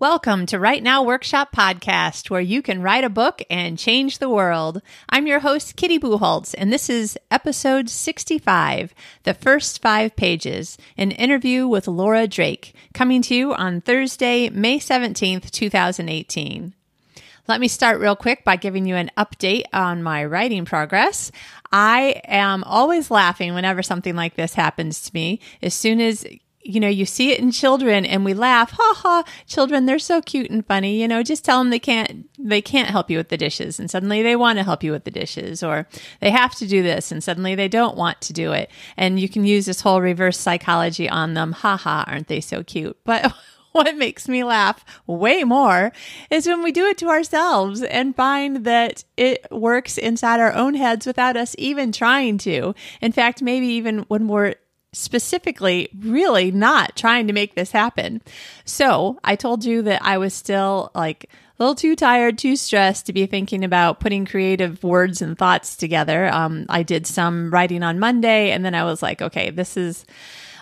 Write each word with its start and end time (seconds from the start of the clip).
Welcome 0.00 0.46
to 0.46 0.58
Write 0.58 0.82
Now 0.82 1.02
Workshop 1.02 1.54
Podcast, 1.54 2.30
where 2.30 2.40
you 2.40 2.62
can 2.62 2.80
write 2.80 3.04
a 3.04 3.10
book 3.10 3.42
and 3.50 3.78
change 3.78 4.16
the 4.16 4.30
world. 4.30 4.80
I'm 5.10 5.26
your 5.26 5.40
host, 5.40 5.76
Kitty 5.76 5.98
Bucholtz, 5.98 6.54
and 6.56 6.72
this 6.72 6.88
is 6.88 7.18
episode 7.30 7.90
65, 7.90 8.94
The 9.24 9.34
First 9.34 9.82
Five 9.82 10.16
Pages, 10.16 10.78
an 10.96 11.10
interview 11.10 11.68
with 11.68 11.86
Laura 11.86 12.26
Drake, 12.26 12.74
coming 12.94 13.20
to 13.20 13.34
you 13.34 13.52
on 13.52 13.82
Thursday, 13.82 14.48
May 14.48 14.78
17th, 14.78 15.50
2018. 15.50 16.72
Let 17.46 17.60
me 17.60 17.68
start 17.68 18.00
real 18.00 18.16
quick 18.16 18.42
by 18.42 18.56
giving 18.56 18.86
you 18.86 18.96
an 18.96 19.10
update 19.18 19.64
on 19.70 20.02
my 20.02 20.24
writing 20.24 20.64
progress. 20.64 21.30
I 21.72 22.22
am 22.24 22.64
always 22.64 23.10
laughing 23.10 23.52
whenever 23.52 23.82
something 23.82 24.16
like 24.16 24.34
this 24.34 24.54
happens 24.54 25.02
to 25.02 25.10
me. 25.12 25.40
As 25.60 25.74
soon 25.74 26.00
as 26.00 26.24
you 26.62 26.78
know, 26.78 26.88
you 26.88 27.06
see 27.06 27.32
it 27.32 27.40
in 27.40 27.50
children 27.50 28.04
and 28.04 28.24
we 28.24 28.34
laugh, 28.34 28.72
ha 28.72 28.94
ha, 28.96 29.24
children, 29.46 29.86
they're 29.86 29.98
so 29.98 30.20
cute 30.20 30.50
and 30.50 30.66
funny. 30.66 31.00
You 31.00 31.08
know, 31.08 31.22
just 31.22 31.44
tell 31.44 31.58
them 31.58 31.70
they 31.70 31.78
can't, 31.78 32.28
they 32.38 32.60
can't 32.60 32.90
help 32.90 33.10
you 33.10 33.16
with 33.16 33.30
the 33.30 33.38
dishes 33.38 33.80
and 33.80 33.90
suddenly 33.90 34.22
they 34.22 34.36
want 34.36 34.58
to 34.58 34.64
help 34.64 34.82
you 34.82 34.92
with 34.92 35.04
the 35.04 35.10
dishes 35.10 35.62
or 35.62 35.88
they 36.20 36.30
have 36.30 36.54
to 36.56 36.66
do 36.66 36.82
this 36.82 37.10
and 37.10 37.24
suddenly 37.24 37.54
they 37.54 37.68
don't 37.68 37.96
want 37.96 38.20
to 38.22 38.32
do 38.32 38.52
it. 38.52 38.70
And 38.96 39.18
you 39.18 39.28
can 39.28 39.44
use 39.44 39.66
this 39.66 39.80
whole 39.80 40.00
reverse 40.00 40.38
psychology 40.38 41.08
on 41.08 41.34
them. 41.34 41.52
Ha 41.52 41.76
ha, 41.76 42.04
aren't 42.06 42.28
they 42.28 42.40
so 42.40 42.62
cute? 42.62 42.96
But 43.10 43.32
what 43.72 43.96
makes 43.96 44.28
me 44.28 44.42
laugh 44.44 44.84
way 45.06 45.44
more 45.44 45.92
is 46.28 46.46
when 46.46 46.62
we 46.62 46.72
do 46.72 46.86
it 46.86 46.98
to 46.98 47.08
ourselves 47.08 47.82
and 47.82 48.16
find 48.16 48.64
that 48.64 49.04
it 49.16 49.46
works 49.50 49.96
inside 49.96 50.40
our 50.40 50.52
own 50.52 50.74
heads 50.74 51.06
without 51.06 51.36
us 51.36 51.54
even 51.56 51.92
trying 51.92 52.38
to. 52.38 52.74
In 53.00 53.12
fact, 53.12 53.42
maybe 53.42 53.66
even 53.68 54.00
when 54.08 54.26
we're 54.26 54.56
specifically 54.92 55.88
really 55.98 56.50
not 56.50 56.96
trying 56.96 57.26
to 57.26 57.32
make 57.32 57.54
this 57.54 57.70
happen. 57.70 58.20
So 58.64 59.18
I 59.22 59.36
told 59.36 59.64
you 59.64 59.82
that 59.82 60.02
I 60.04 60.18
was 60.18 60.34
still 60.34 60.90
like 60.94 61.24
a 61.24 61.62
little 61.62 61.74
too 61.74 61.94
tired, 61.94 62.38
too 62.38 62.56
stressed 62.56 63.06
to 63.06 63.12
be 63.12 63.26
thinking 63.26 63.64
about 63.64 64.00
putting 64.00 64.24
creative 64.24 64.82
words 64.82 65.22
and 65.22 65.36
thoughts 65.38 65.76
together. 65.76 66.28
Um, 66.32 66.66
I 66.68 66.82
did 66.82 67.06
some 67.06 67.52
writing 67.52 67.82
on 67.82 67.98
Monday 67.98 68.50
and 68.50 68.64
then 68.64 68.74
I 68.74 68.84
was 68.84 69.02
like, 69.02 69.22
okay, 69.22 69.50
this 69.50 69.76
is 69.76 70.04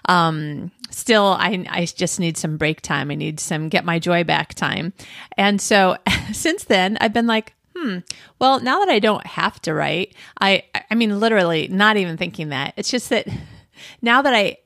um, 0.07 0.71
still 0.91 1.37
I, 1.39 1.65
I 1.69 1.87
just 1.87 2.21
need 2.21 2.37
some 2.37 2.57
break 2.57 2.83
time. 2.83 3.11
I 3.11 3.15
need 3.15 3.41
some 3.41 3.69
get 3.69 3.85
my 3.85 3.99
joy 3.99 4.25
back 4.25 4.55
time. 4.55 4.93
And 5.37 5.61
so 5.61 5.97
since 6.33 6.65
then 6.65 6.99
I've 7.01 7.13
been 7.13 7.27
like, 7.27 7.55
hmm, 7.77 7.99
well, 8.39 8.61
now 8.61 8.81
that 8.81 8.89
I 8.89 8.99
don't 8.99 9.27
have 9.27 9.63
to 9.63 9.75
write, 9.75 10.15
I, 10.41 10.65
I 10.91 10.95
mean, 10.95 11.21
literally 11.21 11.69
not 11.69 11.97
even 11.97 12.17
thinking 12.17 12.49
that 12.49 12.75
it's 12.77 12.91
just 12.91 13.09
that 13.11 13.27
now 14.03 14.23
that 14.23 14.35
I, 14.35 14.59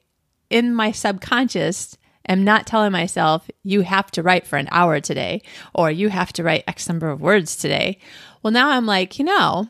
in 0.51 0.75
my 0.75 0.93
subconscious, 0.93 1.97
am 2.29 2.45
not 2.45 2.67
telling 2.67 2.93
myself, 2.93 3.49
you 3.63 3.83
have 3.83 4.11
to 4.13 4.23
write 4.23 4.47
for 4.47 4.57
an 4.57 4.69
hour 4.71 5.01
today, 5.01 5.43
or 5.75 5.91
you 5.91 6.09
have 6.09 6.33
to 6.35 6.43
write 6.43 6.65
X 6.67 6.89
number 6.89 7.11
of 7.11 7.21
words 7.21 7.57
today. 7.57 7.99
Well, 8.43 8.53
now 8.53 8.71
I'm 8.71 8.87
like, 8.87 9.19
you 9.19 9.25
know, 9.25 9.69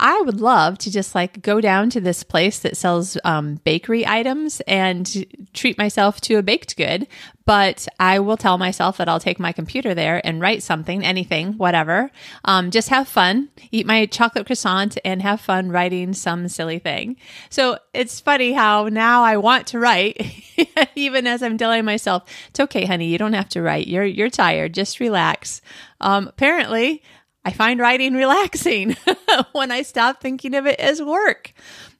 I 0.00 0.22
would 0.22 0.40
love 0.40 0.78
to 0.78 0.90
just 0.90 1.14
like 1.14 1.42
go 1.42 1.60
down 1.60 1.90
to 1.90 2.00
this 2.00 2.22
place 2.22 2.58
that 2.60 2.76
sells 2.76 3.18
um, 3.22 3.56
bakery 3.64 4.06
items 4.06 4.62
and 4.66 5.26
treat 5.52 5.76
myself 5.76 6.22
to 6.22 6.36
a 6.36 6.42
baked 6.42 6.74
good. 6.78 7.06
But 7.44 7.86
I 7.98 8.18
will 8.20 8.38
tell 8.38 8.56
myself 8.56 8.96
that 8.96 9.08
I'll 9.08 9.20
take 9.20 9.38
my 9.38 9.52
computer 9.52 9.92
there 9.92 10.24
and 10.24 10.40
write 10.40 10.62
something, 10.62 11.04
anything, 11.04 11.54
whatever. 11.54 12.10
Um, 12.44 12.70
just 12.70 12.88
have 12.88 13.08
fun, 13.08 13.50
eat 13.70 13.86
my 13.86 14.06
chocolate 14.06 14.46
croissant, 14.46 14.96
and 15.04 15.20
have 15.20 15.40
fun 15.40 15.70
writing 15.70 16.14
some 16.14 16.48
silly 16.48 16.78
thing. 16.78 17.16
So 17.50 17.76
it's 17.92 18.20
funny 18.20 18.52
how 18.52 18.88
now 18.88 19.22
I 19.22 19.36
want 19.36 19.66
to 19.68 19.78
write, 19.78 20.16
even 20.94 21.26
as 21.26 21.42
I'm 21.42 21.58
telling 21.58 21.84
myself, 21.84 22.22
"It's 22.50 22.60
okay, 22.60 22.86
honey. 22.86 23.08
You 23.08 23.18
don't 23.18 23.32
have 23.32 23.48
to 23.50 23.62
write. 23.62 23.88
You're 23.88 24.04
you're 24.04 24.30
tired. 24.30 24.72
Just 24.72 25.00
relax." 25.00 25.60
Um, 26.00 26.28
apparently, 26.28 27.02
I 27.44 27.52
find 27.52 27.80
writing 27.80 28.14
relaxing 28.14 28.96
when 29.52 29.72
I 29.72 29.82
stop 29.82 30.20
thinking 30.20 30.54
of 30.54 30.66
it 30.66 30.78
as 30.78 31.00
work. 31.00 31.52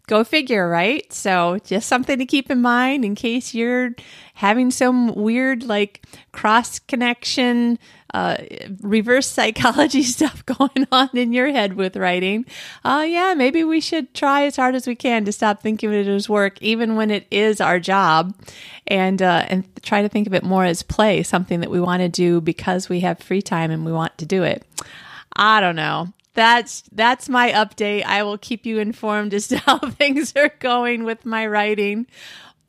Go 0.07 0.25
figure, 0.25 0.69
right? 0.69 1.11
So, 1.13 1.59
just 1.65 1.89
something 1.89 2.19
to 2.19 2.27
keep 2.27 2.51
in 2.51 2.61
mind 2.61 3.05
in 3.05 3.15
case 3.15 3.55
you're 3.55 3.95
having 4.35 4.73
some 4.73 5.15
weird, 5.15 5.63
like, 5.63 6.05
cross 6.33 6.81
connection, 6.81 7.79
uh, 8.13 8.39
reverse 8.81 9.27
psychology 9.31 10.03
stuff 10.03 10.45
going 10.59 10.89
on 10.91 11.11
in 11.15 11.33
your 11.33 11.51
head 11.51 11.75
with 11.75 11.97
writing. 11.97 12.45
Uh, 12.85 13.05
yeah, 13.07 13.35
maybe 13.35 13.63
we 13.63 13.81
should 13.81 14.13
try 14.13 14.47
as 14.47 14.57
hard 14.57 14.75
as 14.75 14.87
we 14.87 14.97
can 14.97 15.25
to 15.27 15.33
stop 15.33 15.63
thinking 15.63 15.91
of 15.91 15.95
it 15.95 16.09
as 16.09 16.29
work, 16.29 16.61
even 16.61 16.97
when 16.97 17.13
it 17.13 17.27
is 17.31 17.61
our 17.61 17.79
job, 17.79 18.35
and 18.89 19.23
uh, 19.23 19.47
and 19.49 19.65
try 19.83 20.03
to 20.03 20.09
think 20.09 20.27
of 20.27 20.35
it 20.35 20.43
more 20.43 20.65
as 20.65 20.83
play, 20.83 21.23
something 21.23 21.61
that 21.61 21.71
we 21.71 21.81
want 21.81 22.03
to 22.03 22.09
do 22.09 22.41
because 22.41 22.89
we 22.89 23.01
have 23.01 23.21
free 23.21 23.43
time 23.43 23.71
and 23.71 23.85
we 23.85 23.93
want 23.93 24.19
to 24.19 24.27
do 24.27 24.43
it. 24.43 24.67
I 25.41 25.61
don't 25.61 25.77
know. 25.77 26.13
That's 26.35 26.85
that's 26.93 27.29
my 27.29 27.51
update. 27.51 28.05
I 28.05 28.23
will 28.23 28.39
keep 28.39 28.65
you 28.67 28.79
informed 28.79 29.35
as 29.35 29.49
to 29.49 29.59
how 29.67 29.79
things 29.79 30.35
are 30.37 30.53
going 30.61 31.05
with 31.05 31.25
my 31.27 31.47
writing. 31.47 32.07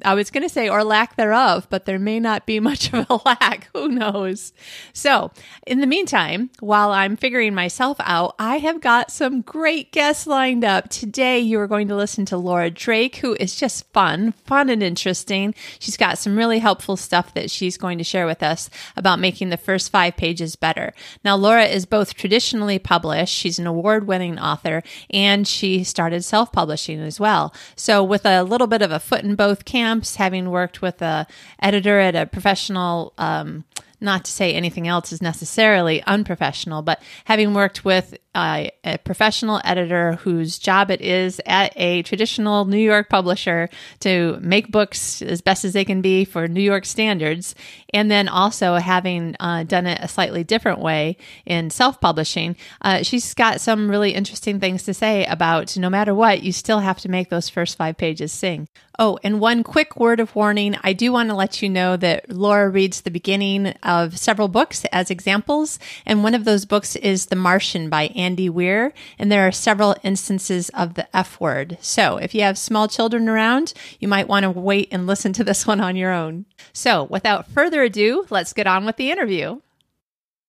I 0.03 0.13
was 0.13 0.31
going 0.31 0.44
to 0.44 0.50
say, 0.50 0.69
or 0.69 0.84
lack 0.84 1.16
thereof, 1.16 1.67
but 1.69 1.85
there 1.85 2.00
may 2.00 2.19
not 2.19 2.45
be 2.45 2.59
much 2.72 2.91
of 2.94 3.06
a 3.09 3.19
lack. 3.25 3.69
Who 3.73 3.88
knows? 3.89 4.53
So, 4.94 5.31
in 5.67 5.81
the 5.81 5.88
meantime, 5.88 6.50
while 6.59 6.91
I'm 6.91 7.16
figuring 7.16 7.53
myself 7.53 7.97
out, 8.00 8.35
I 8.40 8.57
have 8.57 8.81
got 8.81 9.11
some 9.11 9.41
great 9.41 9.91
guests 9.91 10.28
lined 10.28 10.63
up. 10.63 10.90
Today, 10.90 11.40
you 11.40 11.59
are 11.59 11.67
going 11.67 11.88
to 11.88 11.95
listen 11.95 12.25
to 12.25 12.38
Laura 12.38 12.69
Drake, 12.69 13.17
who 13.17 13.35
is 13.40 13.56
just 13.56 13.91
fun, 13.94 14.34
fun 14.45 14.69
and 14.69 14.84
interesting. 14.84 15.53
She's 15.79 15.97
got 15.97 16.17
some 16.17 16.38
really 16.38 16.59
helpful 16.59 16.97
stuff 16.97 17.34
that 17.34 17.51
she's 17.51 17.78
going 17.78 17.97
to 17.97 18.03
share 18.03 18.25
with 18.25 18.44
us 18.44 18.69
about 18.95 19.19
making 19.19 19.50
the 19.50 19.57
first 19.57 19.91
five 19.91 20.17
pages 20.17 20.56
better. 20.56 20.94
Now, 21.23 21.35
Laura 21.35 21.66
is 21.66 21.85
both 21.85 22.13
traditionally 22.13 22.79
published, 22.79 23.34
she's 23.34 23.59
an 23.59 23.67
award 23.67 24.07
winning 24.07 24.40
author, 24.40 24.84
and 25.09 25.47
she 25.47 25.84
started 25.84 26.23
self 26.23 26.51
publishing 26.51 27.00
as 27.00 27.19
well. 27.19 27.53
So, 27.75 28.03
with 28.03 28.25
a 28.25 28.44
little 28.44 28.67
bit 28.67 28.81
of 28.81 28.91
a 28.91 29.00
foot 29.00 29.23
in 29.23 29.35
both 29.35 29.66
camps, 29.66 29.91
having 30.16 30.50
worked 30.50 30.81
with 30.81 31.02
a 31.02 31.28
editor 31.59 32.00
at 32.00 32.16
a 32.16 32.25
professional 32.25 33.13
um, 33.18 33.63
not 34.02 34.25
to 34.25 34.31
say 34.31 34.53
anything 34.53 34.88
else 34.88 35.13
is 35.13 35.22
necessarily 35.22 36.02
unprofessional, 36.03 36.81
but 36.81 37.02
having 37.25 37.53
worked 37.53 37.85
with 37.85 38.18
uh, 38.33 38.67
a 38.83 38.97
professional 38.99 39.59
editor 39.63 40.13
whose 40.13 40.57
job 40.57 40.89
it 40.89 41.01
is 41.01 41.41
at 41.45 41.73
a 41.75 42.01
traditional 42.03 42.65
New 42.65 42.77
York 42.77 43.09
publisher 43.09 43.69
to 43.99 44.37
make 44.41 44.71
books 44.71 45.21
as 45.21 45.41
best 45.41 45.65
as 45.65 45.73
they 45.73 45.83
can 45.83 46.01
be 46.01 46.23
for 46.23 46.47
New 46.47 46.61
York 46.61 46.85
standards, 46.85 47.55
and 47.93 48.09
then 48.09 48.27
also 48.27 48.75
having 48.75 49.35
uh, 49.39 49.63
done 49.63 49.85
it 49.85 49.99
a 50.01 50.07
slightly 50.07 50.43
different 50.43 50.79
way 50.79 51.17
in 51.45 51.69
self 51.69 51.99
publishing, 51.99 52.55
uh, 52.81 53.03
she's 53.03 53.33
got 53.33 53.59
some 53.59 53.89
really 53.89 54.11
interesting 54.11 54.59
things 54.59 54.83
to 54.83 54.93
say 54.93 55.25
about 55.25 55.75
no 55.77 55.89
matter 55.89 56.15
what, 56.15 56.43
you 56.43 56.51
still 56.51 56.79
have 56.79 56.99
to 56.99 57.09
make 57.09 57.29
those 57.29 57.49
first 57.49 57.77
five 57.77 57.97
pages 57.97 58.31
sing. 58.31 58.67
Oh, 58.99 59.17
and 59.23 59.39
one 59.39 59.63
quick 59.63 59.95
word 59.97 60.19
of 60.19 60.35
warning 60.35 60.75
I 60.83 60.93
do 60.93 61.11
want 61.11 61.29
to 61.29 61.35
let 61.35 61.61
you 61.61 61.69
know 61.69 61.97
that 61.97 62.29
Laura 62.29 62.69
reads 62.69 63.01
the 63.01 63.09
beginning 63.09 63.67
of 63.81 64.17
several 64.17 64.47
books 64.47 64.85
as 64.91 65.09
examples, 65.09 65.79
and 66.05 66.23
one 66.23 66.35
of 66.35 66.45
those 66.45 66.65
books 66.65 66.95
is 66.97 67.25
The 67.25 67.35
Martian 67.35 67.89
by 67.89 68.07
Andy 68.21 68.49
Weir, 68.49 68.93
and 69.19 69.31
there 69.31 69.47
are 69.47 69.51
several 69.51 69.95
instances 70.03 70.69
of 70.69 70.93
the 70.93 71.15
F 71.15 71.39
word. 71.39 71.77
So 71.81 72.17
if 72.17 72.33
you 72.33 72.41
have 72.41 72.57
small 72.57 72.87
children 72.87 73.27
around, 73.27 73.73
you 73.99 74.07
might 74.07 74.27
want 74.27 74.43
to 74.43 74.51
wait 74.51 74.87
and 74.91 75.07
listen 75.07 75.33
to 75.33 75.43
this 75.43 75.67
one 75.71 75.81
on 75.81 75.95
your 75.95 76.11
own. 76.11 76.45
So 76.73 77.03
without 77.03 77.47
further 77.47 77.83
ado, 77.83 78.25
let's 78.29 78.53
get 78.53 78.67
on 78.67 78.85
with 78.85 78.97
the 78.97 79.11
interview. 79.11 79.59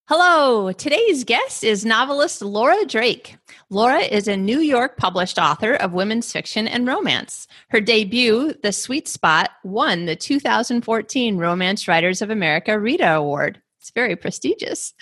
Hello, 0.09 0.73
today's 0.73 1.23
guest 1.23 1.63
is 1.63 1.87
novelist 1.87 2.43
Laura 2.43 2.85
Drake. 2.85 3.39
Laura 3.71 4.01
is 4.01 4.29
a 4.29 4.37
New 4.37 4.59
York 4.59 4.97
published 4.97 5.39
author 5.39 5.75
of 5.75 5.93
women's 5.93 6.31
fiction 6.33 6.67
and 6.67 6.87
romance. 6.87 7.47
Her 7.69 7.81
debut, 7.81 8.53
The 8.63 8.73
Sweet 8.73 9.07
Spot, 9.07 9.51
won 9.63 10.07
the 10.07 10.17
2014 10.17 11.39
Romance 11.39 11.87
Writers 11.87 12.21
of 12.21 12.31
America 12.31 12.79
Rita 12.79 13.15
Award. 13.15 13.63
It's 13.83 13.91
very 13.91 14.15
prestigious. 14.15 14.95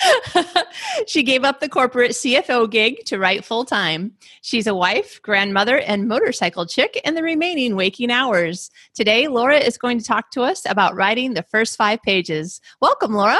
she 1.06 1.23
gave 1.23 1.44
up 1.44 1.61
the 1.61 1.69
corporate 1.69 2.12
CFO 2.12 2.71
gig 2.71 3.05
to 3.05 3.19
write 3.19 3.44
full 3.44 3.67
time. 3.67 4.12
She's 4.41 4.67
a 4.67 4.75
wife, 4.75 5.21
grandmother, 5.21 5.81
and 5.81 6.09
motorcycle 6.09 6.65
chick 6.65 6.99
in 7.05 7.15
the 7.15 7.23
remaining 7.23 7.77
waking 7.77 8.11
hours. 8.11 8.71
Today, 8.94 9.29
Laura 9.29 9.59
is 9.59 9.77
going 9.77 9.99
to 9.99 10.05
talk 10.05 10.31
to 10.31 10.41
us 10.41 10.65
about 10.65 10.94
writing 10.94 11.35
the 11.35 11.43
first 11.43 11.77
five 11.77 12.00
pages. 12.00 12.62
Welcome, 12.81 13.12
Laura. 13.12 13.37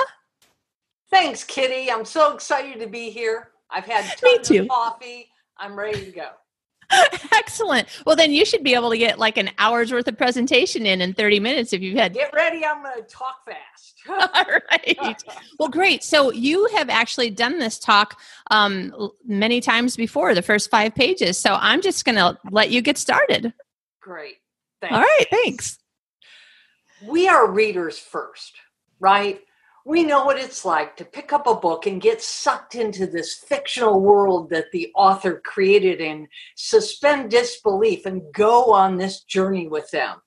Thanks, 1.09 1.43
Kitty. 1.43 1.91
I'm 1.91 2.05
so 2.05 2.35
excited 2.35 2.79
to 2.79 2.87
be 2.87 3.09
here. 3.09 3.53
I've 3.71 3.87
had 3.87 4.19
tons 4.19 4.51
of 4.51 4.69
coffee. 4.69 5.31
I'm 5.57 5.75
ready 5.75 6.05
to 6.05 6.11
go. 6.11 6.29
Excellent. 7.33 7.89
Well, 8.05 8.17
then 8.17 8.33
you 8.33 8.45
should 8.45 8.65
be 8.65 8.75
able 8.75 8.91
to 8.91 8.99
get 8.99 9.19
like 9.19 9.37
an 9.37 9.51
hour's 9.59 9.93
worth 9.93 10.09
of 10.09 10.17
presentation 10.17 10.87
in 10.87 11.01
in 11.01 11.15
30 11.15 11.41
minutes 11.41 11.73
if 11.73 11.81
you've 11.81 11.97
had. 11.97 12.15
Get 12.15 12.33
ready. 12.33 12.65
I'm 12.65 12.83
going 12.83 13.03
to 13.03 13.09
talk 13.09 13.45
fast. 13.47 13.95
All 14.09 14.45
right. 14.71 15.23
Well, 15.59 15.69
great. 15.69 16.03
So 16.03 16.33
you 16.33 16.67
have 16.75 16.89
actually 16.89 17.31
done 17.31 17.59
this 17.59 17.79
talk 17.79 18.19
um, 18.51 19.11
many 19.25 19.61
times 19.61 19.97
before, 19.97 20.35
the 20.35 20.43
first 20.43 20.71
five 20.71 20.95
pages. 20.95 21.39
So 21.39 21.57
I'm 21.61 21.83
just 21.83 22.05
going 22.05 22.17
to 22.17 22.39
let 22.51 22.71
you 22.71 22.81
get 22.83 22.99
started. 22.99 23.53
Great. 24.01 24.37
Thanks. 24.81 24.95
All 24.95 25.01
right. 25.03 25.27
Thanks. 25.31 25.79
We 27.07 27.29
are 27.29 27.51
readers 27.51 27.99
first, 27.99 28.55
right? 28.99 29.41
We 29.87 30.05
know 30.05 30.25
what 30.25 30.39
it's 30.39 30.65
like 30.65 30.97
to 30.97 31.05
pick 31.05 31.33
up 31.33 31.47
a 31.47 31.55
book 31.55 31.87
and 31.87 32.03
get 32.03 32.23
sucked 32.23 32.75
into 32.75 33.07
this 33.07 33.35
fictional 33.35 34.01
world 34.01 34.51
that 34.51 34.71
the 34.73 34.91
author 34.95 35.41
created 35.45 36.01
and 36.01 36.29
suspend 36.55 37.31
disbelief 37.31 38.05
and 38.05 38.23
go 38.35 38.73
on 38.73 38.97
this 38.99 39.23
journey 39.23 39.69
with 39.69 39.91
them. 39.91 40.19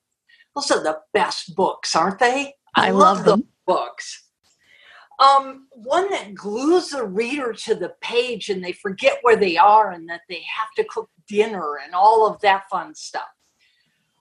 Those 0.54 0.70
are 0.70 0.82
the 0.82 0.98
best 1.12 1.54
books, 1.54 1.94
aren't 1.94 2.18
they? 2.18 2.54
I, 2.76 2.88
I 2.88 2.90
love, 2.90 3.18
love 3.18 3.24
them. 3.26 3.44
books. 3.66 4.24
Um, 5.20 5.68
one 5.70 6.10
that 6.10 6.34
glues 6.34 6.88
the 6.88 7.04
reader 7.04 7.52
to 7.52 7.76
the 7.76 7.94
page 8.00 8.48
and 8.48 8.62
they 8.62 8.72
forget 8.72 9.18
where 9.22 9.36
they 9.36 9.56
are 9.56 9.92
and 9.92 10.08
that 10.08 10.22
they 10.28 10.42
have 10.58 10.72
to 10.76 10.84
cook 10.84 11.08
dinner 11.28 11.78
and 11.84 11.94
all 11.94 12.26
of 12.26 12.40
that 12.40 12.64
fun 12.68 12.94
stuff. 12.94 13.22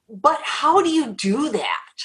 But 0.07 0.39
how 0.43 0.81
do 0.81 0.89
you 0.89 1.13
do 1.13 1.49
that? 1.49 1.95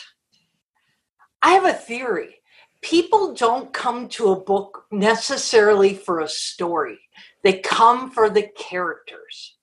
I 1.43 1.53
have 1.53 1.67
a 1.67 1.75
theory. 1.75 2.37
People 2.81 3.35
don't 3.35 3.73
come 3.73 4.09
to 4.11 4.31
a 4.31 4.41
book 4.41 4.87
necessarily 4.91 5.95
for 5.95 6.21
a 6.21 6.29
story, 6.29 6.99
they 7.43 7.59
come 7.59 8.11
for 8.11 8.31
the 8.31 8.49
characters, 8.57 9.57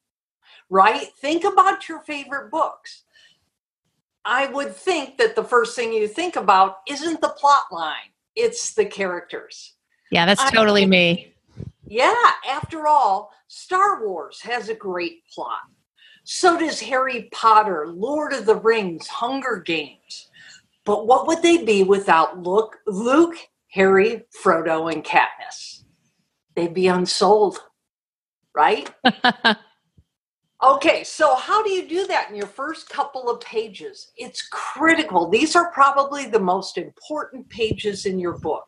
right? 0.70 1.08
Think 1.20 1.44
about 1.44 1.88
your 1.88 2.02
favorite 2.02 2.52
books. 2.52 3.04
I 4.28 4.48
would 4.48 4.76
think 4.76 5.18
that 5.18 5.36
the 5.36 5.44
first 5.44 5.76
thing 5.76 5.94
you 5.94 6.08
think 6.08 6.36
about 6.36 6.78
isn't 6.88 7.22
the 7.22 7.30
plot 7.30 7.66
line 7.72 8.12
it's 8.36 8.74
the 8.74 8.86
characters. 8.86 9.74
Yeah, 10.12 10.26
that's 10.26 10.52
totally 10.52 10.84
I, 10.84 10.88
me. 10.88 11.34
Yeah, 11.88 12.32
after 12.48 12.88
all, 12.88 13.32
Star 13.48 14.06
Wars 14.06 14.42
has 14.42 14.70
a 14.70 14.76
great 14.76 15.24
plot. 15.34 15.60
So 16.24 16.60
does 16.60 16.82
Harry 16.82 17.30
Potter, 17.32 17.88
Lord 17.88 18.34
of 18.34 18.46
the 18.46 18.56
Rings, 18.56 19.08
Hunger 19.08 19.58
Games. 19.58 20.25
But 20.86 21.08
what 21.08 21.28
would 21.28 21.42
they 21.42 21.64
be 21.64 21.84
without 21.84 22.44
Luke, 22.44 22.78
Luke 22.86 23.36
Harry, 23.72 24.24
Frodo, 24.44 24.92
and 24.92 25.04
Katniss? 25.04 25.84
They'd 26.56 26.74
be 26.74 26.88
unsold, 26.88 27.60
right? 28.54 28.90
Okay, 30.64 31.04
so 31.04 31.36
how 31.36 31.62
do 31.62 31.70
you 31.70 31.88
do 31.88 32.08
that 32.08 32.32
in 32.32 32.36
your 32.36 32.48
first 32.48 32.90
couple 32.90 33.30
of 33.30 33.40
pages? 33.40 34.12
It's 34.18 34.48
critical. 34.52 35.30
These 35.30 35.56
are 35.56 35.72
probably 35.72 36.26
the 36.26 36.40
most 36.40 36.80
important 36.80 37.48
pages 37.50 38.08
in 38.08 38.20
your 38.20 38.40
book. 38.40 38.66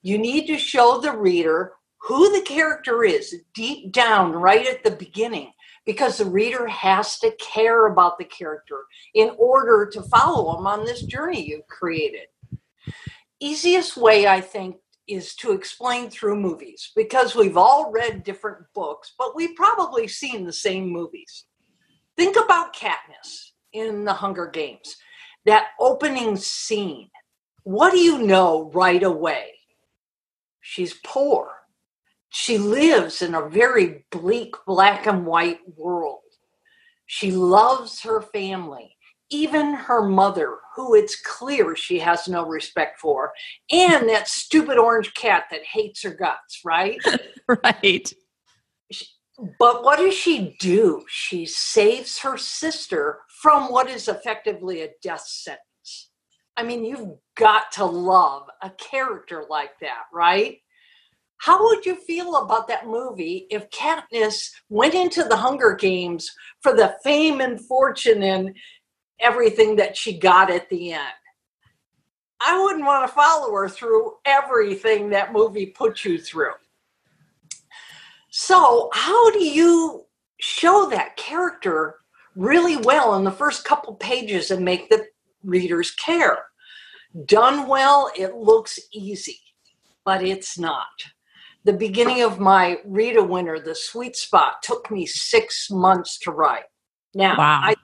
You 0.00 0.16
need 0.16 0.46
to 0.46 0.56
show 0.56 1.00
the 1.00 1.12
reader 1.12 1.72
who 1.98 2.32
the 2.32 2.40
character 2.40 3.04
is 3.04 3.42
deep 3.54 3.92
down 3.92 4.32
right 4.32 4.66
at 4.66 4.84
the 4.84 4.92
beginning 4.92 5.52
because 5.84 6.18
the 6.18 6.24
reader 6.24 6.66
has 6.66 7.18
to 7.18 7.34
care 7.40 7.86
about 7.86 8.18
the 8.18 8.24
character 8.24 8.82
in 9.14 9.30
order 9.38 9.88
to 9.92 10.02
follow 10.02 10.56
them 10.56 10.66
on 10.66 10.84
this 10.84 11.02
journey 11.02 11.44
you've 11.44 11.66
created. 11.66 12.26
Easiest 13.40 13.96
way, 13.96 14.26
I 14.26 14.40
think, 14.40 14.76
is 15.08 15.34
to 15.36 15.52
explain 15.52 16.08
through 16.10 16.36
movies 16.36 16.92
because 16.94 17.34
we've 17.34 17.56
all 17.56 17.90
read 17.90 18.22
different 18.22 18.64
books, 18.74 19.14
but 19.18 19.34
we've 19.34 19.56
probably 19.56 20.06
seen 20.06 20.44
the 20.44 20.52
same 20.52 20.88
movies. 20.88 21.46
Think 22.16 22.36
about 22.36 22.74
Katniss 22.74 23.50
in 23.72 24.04
the 24.04 24.12
Hunger 24.12 24.46
Games, 24.46 24.96
that 25.44 25.68
opening 25.80 26.36
scene. 26.36 27.10
What 27.64 27.92
do 27.92 27.98
you 27.98 28.18
know 28.18 28.70
right 28.74 29.02
away? 29.02 29.50
She's 30.60 30.94
poor. 31.04 31.50
She 32.32 32.58
lives 32.58 33.22
in 33.22 33.34
a 33.34 33.48
very 33.48 34.04
bleak 34.10 34.54
black 34.66 35.06
and 35.06 35.26
white 35.26 35.60
world. 35.76 36.20
She 37.06 37.30
loves 37.30 38.00
her 38.02 38.20
family 38.20 38.96
even 39.32 39.72
her 39.72 40.06
mother, 40.06 40.58
who 40.76 40.94
it's 40.94 41.20
clear 41.20 41.74
she 41.74 41.98
has 41.98 42.28
no 42.28 42.46
respect 42.46 43.00
for, 43.00 43.32
and 43.70 44.08
that 44.08 44.28
stupid 44.28 44.76
orange 44.76 45.14
cat 45.14 45.44
that 45.50 45.64
hates 45.64 46.02
her 46.02 46.14
guts, 46.14 46.60
right? 46.64 47.00
right. 47.64 48.12
But 49.58 49.82
what 49.82 49.98
does 49.98 50.14
she 50.14 50.54
do? 50.60 51.04
She 51.08 51.46
saves 51.46 52.18
her 52.18 52.36
sister 52.36 53.20
from 53.40 53.72
what 53.72 53.88
is 53.88 54.06
effectively 54.06 54.82
a 54.82 54.90
death 55.02 55.26
sentence. 55.26 56.10
I 56.56 56.62
mean, 56.62 56.84
you've 56.84 57.16
got 57.34 57.72
to 57.72 57.86
love 57.86 58.46
a 58.62 58.70
character 58.70 59.44
like 59.48 59.72
that, 59.80 60.02
right? 60.12 60.58
How 61.42 61.64
would 61.64 61.84
you 61.84 61.96
feel 61.96 62.36
about 62.36 62.68
that 62.68 62.86
movie 62.86 63.48
if 63.50 63.68
Katniss 63.70 64.52
went 64.68 64.94
into 64.94 65.24
the 65.24 65.34
Hunger 65.34 65.74
Games 65.74 66.30
for 66.60 66.72
the 66.72 66.94
fame 67.02 67.40
and 67.40 67.60
fortune 67.60 68.22
and 68.22 68.54
everything 69.18 69.74
that 69.74 69.96
she 69.96 70.16
got 70.16 70.52
at 70.52 70.68
the 70.68 70.92
end. 70.92 71.02
I 72.40 72.62
wouldn't 72.62 72.84
want 72.84 73.08
to 73.08 73.12
follow 73.12 73.52
her 73.54 73.68
through 73.68 74.12
everything 74.24 75.10
that 75.10 75.32
movie 75.32 75.66
put 75.66 76.04
you 76.04 76.16
through. 76.16 76.54
So, 78.30 78.90
how 78.92 79.32
do 79.32 79.42
you 79.42 80.06
show 80.38 80.88
that 80.90 81.16
character 81.16 81.96
really 82.36 82.76
well 82.76 83.16
in 83.16 83.24
the 83.24 83.32
first 83.32 83.64
couple 83.64 83.96
pages 83.96 84.52
and 84.52 84.64
make 84.64 84.88
the 84.88 85.06
readers 85.42 85.90
care? 85.90 86.44
Done 87.26 87.66
well, 87.66 88.12
it 88.16 88.36
looks 88.36 88.78
easy, 88.92 89.40
but 90.04 90.22
it's 90.22 90.56
not. 90.56 90.86
The 91.64 91.72
beginning 91.72 92.22
of 92.22 92.40
my 92.40 92.78
Rita 92.84 93.20
a 93.20 93.24
winner, 93.24 93.60
The 93.60 93.74
Sweet 93.74 94.16
Spot, 94.16 94.54
took 94.62 94.90
me 94.90 95.06
six 95.06 95.70
months 95.70 96.18
to 96.20 96.32
write. 96.32 96.64
Now, 97.14 97.36
wow. 97.38 97.60
I 97.62 97.74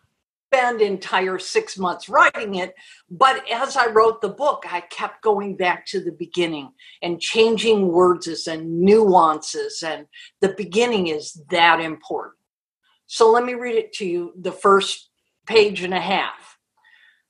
spend 0.53 0.81
entire 0.81 1.39
six 1.39 1.77
months 1.77 2.09
writing 2.09 2.55
it 2.55 2.75
but 3.11 3.45
as 3.53 3.77
i 3.77 3.87
wrote 3.87 4.23
the 4.23 4.29
book 4.29 4.65
i 4.71 4.81
kept 4.81 5.23
going 5.23 5.55
back 5.55 5.85
to 5.85 6.01
the 6.03 6.13
beginning 6.13 6.71
and 7.03 7.21
changing 7.21 7.89
words 7.89 8.47
and 8.47 8.81
nuances 8.81 9.83
and 9.87 10.07
the 10.41 10.55
beginning 10.57 11.09
is 11.09 11.43
that 11.51 11.81
important 11.81 12.35
so 13.07 13.31
let 13.31 13.45
me 13.45 13.53
read 13.53 13.75
it 13.75 13.93
to 13.93 14.07
you 14.07 14.33
the 14.41 14.53
first 14.53 15.11
page 15.47 15.83
and 15.83 15.93
a 15.93 16.01
half 16.01 16.59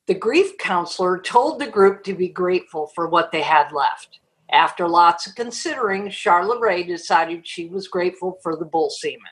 the 0.06 0.14
grief 0.14 0.56
counselor 0.56 1.18
told 1.18 1.58
the 1.58 1.66
group 1.66 2.04
to 2.04 2.14
be 2.14 2.28
grateful 2.28 2.86
for 2.94 3.08
what 3.08 3.32
they 3.32 3.42
had 3.42 3.72
left 3.72 4.20
after 4.52 4.88
lots 4.88 5.26
of 5.26 5.34
considering 5.34 6.10
charlotte 6.10 6.60
Ray 6.60 6.82
decided 6.82 7.46
she 7.46 7.66
was 7.66 7.88
grateful 7.88 8.38
for 8.42 8.56
the 8.56 8.64
bull 8.64 8.90
semen 8.90 9.30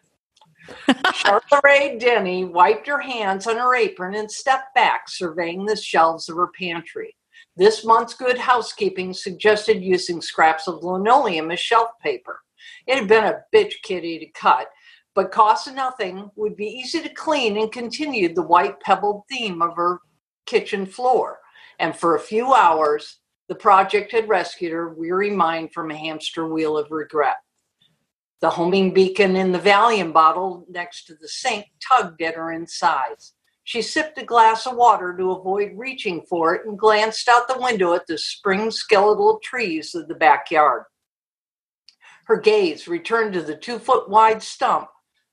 Charlotte 1.14 1.44
Ray 1.62 1.98
Denny 1.98 2.44
wiped 2.44 2.86
her 2.86 3.00
hands 3.00 3.46
on 3.46 3.56
her 3.56 3.74
apron 3.74 4.16
and 4.16 4.30
stepped 4.30 4.74
back, 4.74 5.08
surveying 5.08 5.64
the 5.64 5.76
shelves 5.76 6.28
of 6.28 6.36
her 6.36 6.50
pantry. 6.58 7.14
This 7.56 7.84
month's 7.84 8.14
good 8.14 8.36
housekeeping 8.36 9.14
suggested 9.14 9.82
using 9.82 10.20
scraps 10.20 10.68
of 10.68 10.82
linoleum 10.82 11.50
as 11.50 11.60
shelf 11.60 11.90
paper. 12.02 12.40
It 12.86 12.98
had 12.98 13.08
been 13.08 13.24
a 13.24 13.42
bitch 13.54 13.74
kitty 13.82 14.18
to 14.18 14.26
cut, 14.38 14.68
but 15.14 15.32
cost 15.32 15.72
nothing, 15.72 16.30
would 16.36 16.56
be 16.56 16.66
easy 16.66 17.00
to 17.00 17.08
clean, 17.08 17.56
and 17.56 17.72
continued 17.72 18.34
the 18.34 18.42
white 18.42 18.78
pebbled 18.80 19.22
theme 19.30 19.62
of 19.62 19.74
her 19.76 20.00
kitchen 20.44 20.84
floor. 20.84 21.38
And 21.78 21.96
for 21.96 22.16
a 22.16 22.20
few 22.20 22.52
hours, 22.52 23.20
the 23.48 23.54
project 23.54 24.12
had 24.12 24.28
rescued 24.28 24.72
her 24.72 24.92
weary 24.92 25.30
mind 25.30 25.72
from 25.72 25.90
a 25.90 25.96
hamster 25.96 26.46
wheel 26.48 26.76
of 26.76 26.90
regret. 26.90 27.36
The 28.40 28.50
homing 28.50 28.92
beacon 28.92 29.36
in 29.36 29.52
the 29.52 29.58
Valium 29.58 30.12
bottle 30.12 30.66
next 30.68 31.04
to 31.06 31.14
the 31.14 31.28
sink 31.28 31.66
tugged 31.88 32.20
at 32.22 32.34
her 32.34 32.52
insides. 32.52 33.34
She 33.64 33.82
sipped 33.82 34.18
a 34.18 34.24
glass 34.24 34.66
of 34.66 34.76
water 34.76 35.16
to 35.16 35.32
avoid 35.32 35.72
reaching 35.74 36.22
for 36.22 36.54
it 36.54 36.66
and 36.66 36.78
glanced 36.78 37.28
out 37.28 37.48
the 37.48 37.58
window 37.58 37.94
at 37.94 38.06
the 38.06 38.18
spring 38.18 38.70
skeletal 38.70 39.40
trees 39.42 39.94
of 39.94 40.06
the 40.06 40.14
backyard. 40.14 40.84
Her 42.26 42.36
gaze 42.36 42.86
returned 42.86 43.32
to 43.34 43.42
the 43.42 43.56
two 43.56 43.78
foot 43.78 44.08
wide 44.08 44.42
stump, 44.42 44.88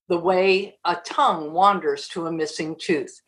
the 0.08 0.18
way 0.18 0.80
a 0.86 0.96
tongue 1.06 1.52
wanders 1.52 2.08
to 2.10 2.28
a 2.28 2.32
missing 2.32 2.76
tooth. 2.80 3.22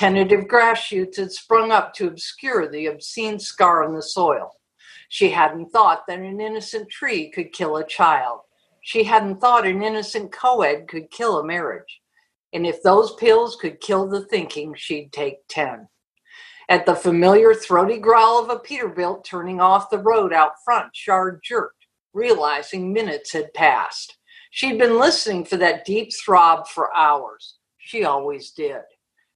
Tentative 0.00 0.48
grass 0.48 0.78
shoots 0.78 1.18
had 1.18 1.30
sprung 1.30 1.70
up 1.70 1.92
to 1.92 2.06
obscure 2.06 2.66
the 2.66 2.86
obscene 2.86 3.38
scar 3.38 3.84
on 3.84 3.94
the 3.94 4.00
soil. 4.00 4.50
She 5.10 5.28
hadn't 5.28 5.72
thought 5.72 6.06
that 6.08 6.20
an 6.20 6.40
innocent 6.40 6.88
tree 6.88 7.30
could 7.30 7.52
kill 7.52 7.76
a 7.76 7.86
child. 7.86 8.40
She 8.80 9.04
hadn't 9.04 9.42
thought 9.42 9.66
an 9.66 9.82
innocent 9.82 10.32
co-ed 10.32 10.88
could 10.88 11.10
kill 11.10 11.38
a 11.38 11.44
marriage. 11.44 12.00
And 12.54 12.66
if 12.66 12.82
those 12.82 13.14
pills 13.16 13.56
could 13.56 13.82
kill 13.82 14.08
the 14.08 14.24
thinking, 14.24 14.72
she'd 14.74 15.12
take 15.12 15.46
10. 15.48 15.86
At 16.70 16.86
the 16.86 16.94
familiar 16.94 17.52
throaty 17.52 17.98
growl 17.98 18.42
of 18.42 18.48
a 18.48 18.58
Peterbilt 18.58 19.26
turning 19.26 19.60
off 19.60 19.90
the 19.90 19.98
road 19.98 20.32
out 20.32 20.52
front, 20.64 20.94
Char 20.94 21.38
jerked, 21.44 21.84
realizing 22.14 22.90
minutes 22.90 23.34
had 23.34 23.52
passed. 23.52 24.16
She'd 24.50 24.78
been 24.78 24.98
listening 24.98 25.44
for 25.44 25.58
that 25.58 25.84
deep 25.84 26.10
throb 26.24 26.68
for 26.68 26.96
hours. 26.96 27.56
She 27.76 28.04
always 28.04 28.52
did. 28.52 28.80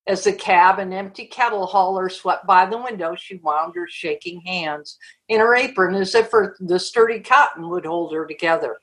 As 0.07 0.25
the 0.25 0.35
cab 0.35 0.79
and 0.79 0.93
empty 0.93 1.25
kettle 1.25 1.67
hauler 1.67 2.11
swept 2.11 2.47
by 2.47 2.67
the 2.67 2.77
window, 2.77 3.15
she 3.15 3.37
wound 3.37 3.75
her 3.75 3.89
shaking 3.89 4.41
hands 4.43 4.99
in 5.29 5.41
her 5.41 5.55
apron 5.55 5.95
as 5.95 6.15
if 6.15 6.31
her, 6.31 6.57
the 6.61 6.79
sturdy 6.79 7.21
cotton 7.21 7.71
would 7.71 7.87
hold 7.87 8.13
her 8.13 8.27
together. 8.27 8.77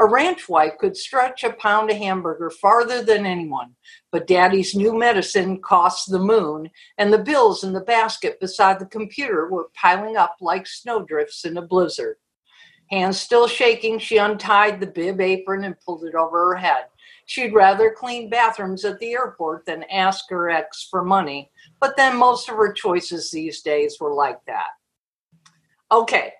A 0.00 0.06
ranch 0.06 0.48
wife 0.48 0.72
could 0.78 0.96
stretch 0.96 1.44
a 1.44 1.52
pound 1.52 1.90
of 1.90 1.98
hamburger 1.98 2.50
farther 2.50 3.02
than 3.02 3.26
anyone, 3.26 3.76
but 4.10 4.26
daddy's 4.26 4.74
new 4.74 4.98
medicine 4.98 5.60
cost 5.60 6.10
the 6.10 6.18
moon, 6.18 6.70
and 6.98 7.12
the 7.12 7.18
bills 7.18 7.62
in 7.62 7.74
the 7.74 7.80
basket 7.80 8.40
beside 8.40 8.80
the 8.80 8.86
computer 8.86 9.48
were 9.48 9.68
piling 9.74 10.16
up 10.16 10.36
like 10.40 10.66
snowdrifts 10.66 11.44
in 11.44 11.58
a 11.58 11.62
blizzard. 11.62 12.16
Hands 12.90 13.18
still 13.18 13.46
shaking, 13.46 13.98
she 13.98 14.16
untied 14.16 14.80
the 14.80 14.86
bib 14.86 15.20
apron 15.20 15.62
and 15.62 15.78
pulled 15.80 16.04
it 16.04 16.14
over 16.14 16.50
her 16.50 16.56
head. 16.56 16.86
She'd 17.26 17.54
rather 17.54 17.94
clean 17.96 18.28
bathrooms 18.28 18.84
at 18.84 18.98
the 18.98 19.12
airport 19.12 19.66
than 19.66 19.84
ask 19.84 20.24
her 20.30 20.50
ex 20.50 20.86
for 20.90 21.04
money, 21.04 21.50
but 21.80 21.96
then 21.96 22.16
most 22.16 22.48
of 22.48 22.56
her 22.56 22.72
choices 22.72 23.30
these 23.30 23.62
days 23.62 23.98
were 24.00 24.14
like 24.14 24.38
that. 24.46 24.70
Okay, 25.90 26.32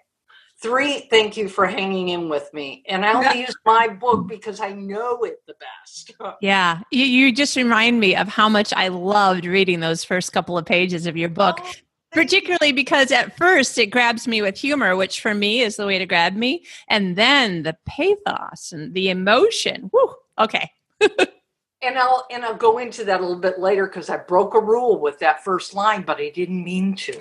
Three, 0.64 1.00
thank 1.10 1.36
you 1.36 1.50
for 1.50 1.66
hanging 1.66 2.08
in 2.08 2.30
with 2.30 2.48
me. 2.54 2.84
And 2.88 3.04
I 3.04 3.12
only 3.12 3.40
use 3.42 3.54
my 3.66 3.86
book 3.86 4.26
because 4.26 4.60
I 4.60 4.72
know 4.72 5.22
it 5.24 5.42
the 5.46 5.54
best. 5.60 6.14
yeah. 6.40 6.80
You, 6.90 7.04
you 7.04 7.32
just 7.32 7.54
remind 7.54 8.00
me 8.00 8.16
of 8.16 8.28
how 8.28 8.48
much 8.48 8.72
I 8.74 8.88
loved 8.88 9.44
reading 9.44 9.80
those 9.80 10.04
first 10.04 10.32
couple 10.32 10.56
of 10.56 10.64
pages 10.64 11.06
of 11.06 11.18
your 11.18 11.28
book. 11.28 11.58
Oh, 11.60 11.72
particularly 12.12 12.72
because 12.72 13.10
at 13.10 13.36
first 13.36 13.76
it 13.76 13.86
grabs 13.86 14.26
me 14.26 14.40
with 14.40 14.56
humor, 14.56 14.96
which 14.96 15.20
for 15.20 15.34
me 15.34 15.60
is 15.60 15.76
the 15.76 15.84
way 15.84 15.98
to 15.98 16.06
grab 16.06 16.34
me. 16.34 16.64
And 16.88 17.16
then 17.16 17.64
the 17.64 17.76
pathos 17.84 18.72
and 18.72 18.94
the 18.94 19.10
emotion. 19.10 19.90
Woo, 19.92 20.14
okay. 20.38 20.70
and 21.00 21.98
I'll 21.98 22.26
and 22.30 22.44
I'll 22.44 22.56
go 22.56 22.78
into 22.78 23.04
that 23.04 23.20
a 23.20 23.22
little 23.22 23.40
bit 23.40 23.58
later 23.58 23.86
because 23.86 24.08
I 24.10 24.16
broke 24.16 24.54
a 24.54 24.60
rule 24.60 25.00
with 25.00 25.18
that 25.20 25.44
first 25.44 25.74
line, 25.74 26.02
but 26.02 26.18
I 26.18 26.30
didn't 26.30 26.64
mean 26.64 26.94
to. 26.96 27.20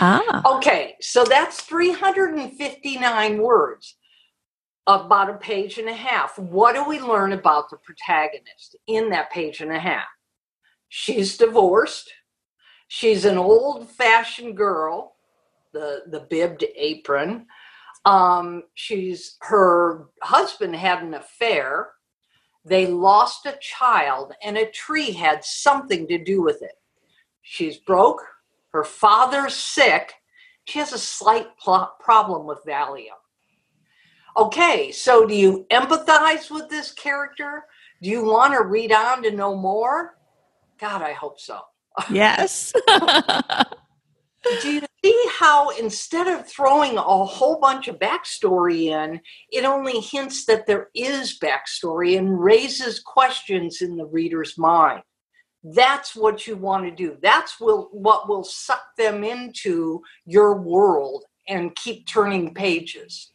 Ah. 0.00 0.56
Okay, 0.56 0.96
so 1.00 1.24
that's 1.24 1.60
359 1.62 3.38
words, 3.38 3.96
about 4.86 5.30
a 5.30 5.34
page 5.34 5.78
and 5.78 5.88
a 5.88 5.94
half. 5.94 6.38
What 6.38 6.74
do 6.74 6.88
we 6.88 7.00
learn 7.00 7.32
about 7.32 7.70
the 7.70 7.76
protagonist 7.76 8.76
in 8.86 9.10
that 9.10 9.30
page 9.30 9.60
and 9.60 9.72
a 9.72 9.78
half? 9.78 10.06
She's 10.88 11.36
divorced. 11.36 12.10
She's 12.88 13.24
an 13.24 13.38
old 13.38 13.88
fashioned 13.90 14.56
girl, 14.56 15.16
the, 15.72 16.02
the 16.06 16.20
bibbed 16.30 16.64
apron. 16.76 17.46
Um, 18.04 18.64
she's 18.74 19.36
her 19.40 20.08
husband 20.22 20.76
had 20.76 21.02
an 21.02 21.14
affair. 21.14 21.88
They 22.64 22.86
lost 22.86 23.46
a 23.46 23.58
child, 23.60 24.32
and 24.42 24.56
a 24.56 24.70
tree 24.70 25.12
had 25.12 25.44
something 25.44 26.06
to 26.08 26.22
do 26.22 26.42
with 26.42 26.62
it. 26.62 26.78
She's 27.42 27.76
broke 27.76 28.22
her 28.74 28.84
father's 28.84 29.54
sick. 29.54 30.14
She 30.64 30.80
has 30.80 30.92
a 30.92 30.98
slight 30.98 31.46
problem 31.58 32.46
with 32.46 32.58
Valium. 32.66 33.20
Okay, 34.36 34.90
so 34.90 35.24
do 35.26 35.34
you 35.34 35.64
empathize 35.70 36.50
with 36.50 36.68
this 36.68 36.90
character? 36.90 37.64
Do 38.02 38.10
you 38.10 38.24
want 38.24 38.52
to 38.54 38.64
read 38.64 38.90
on 38.90 39.22
to 39.22 39.30
know 39.30 39.54
more? 39.56 40.18
God, 40.80 41.02
I 41.02 41.12
hope 41.12 41.38
so. 41.38 41.60
Yes. 42.10 42.72
do 44.60 44.68
you 44.68 44.80
how 45.38 45.70
instead 45.70 46.26
of 46.26 46.48
throwing 46.48 46.96
a 46.96 47.02
whole 47.02 47.58
bunch 47.58 47.88
of 47.88 47.98
backstory 47.98 48.86
in, 48.86 49.20
it 49.50 49.64
only 49.64 50.00
hints 50.00 50.44
that 50.46 50.66
there 50.66 50.88
is 50.94 51.38
backstory 51.38 52.18
and 52.18 52.42
raises 52.42 53.00
questions 53.00 53.82
in 53.82 53.96
the 53.96 54.06
reader's 54.06 54.56
mind? 54.56 55.02
that's 55.64 56.14
what 56.14 56.46
you 56.46 56.56
want 56.56 56.84
to 56.84 56.90
do. 56.90 57.16
That's 57.22 57.58
will 57.58 57.88
what 57.92 58.28
will 58.28 58.44
suck 58.44 58.84
them 58.98 59.24
into 59.24 60.02
your 60.26 60.60
world 60.60 61.24
and 61.48 61.74
keep 61.74 62.06
turning 62.06 62.52
pages. 62.52 63.32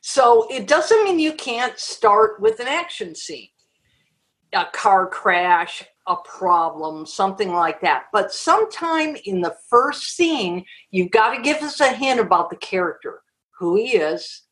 So 0.00 0.46
it 0.48 0.66
doesn't 0.66 1.04
mean 1.04 1.18
you 1.18 1.32
can't 1.32 1.78
start 1.78 2.40
with 2.40 2.60
an 2.60 2.68
action 2.68 3.14
scene. 3.14 3.48
A 4.52 4.66
car 4.72 5.08
crash 5.08 5.84
a 6.10 6.16
problem 6.24 7.06
something 7.06 7.52
like 7.52 7.80
that 7.80 8.04
but 8.12 8.32
sometime 8.32 9.16
in 9.24 9.40
the 9.40 9.56
first 9.68 10.16
scene 10.16 10.64
you've 10.90 11.10
got 11.10 11.34
to 11.34 11.42
give 11.42 11.62
us 11.62 11.80
a 11.80 11.92
hint 11.92 12.20
about 12.20 12.50
the 12.50 12.56
character 12.56 13.22
who 13.58 13.76
he 13.76 13.96
is 13.96 14.42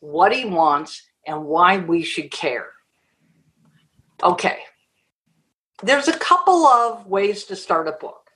what 0.00 0.34
he 0.34 0.44
wants 0.44 1.02
and 1.26 1.44
why 1.44 1.78
we 1.78 2.02
should 2.02 2.30
care 2.30 2.70
okay 4.22 4.60
there's 5.82 6.08
a 6.08 6.18
couple 6.18 6.66
of 6.66 7.06
ways 7.06 7.44
to 7.44 7.56
start 7.56 7.88
a 7.88 7.92
book. 7.92 8.30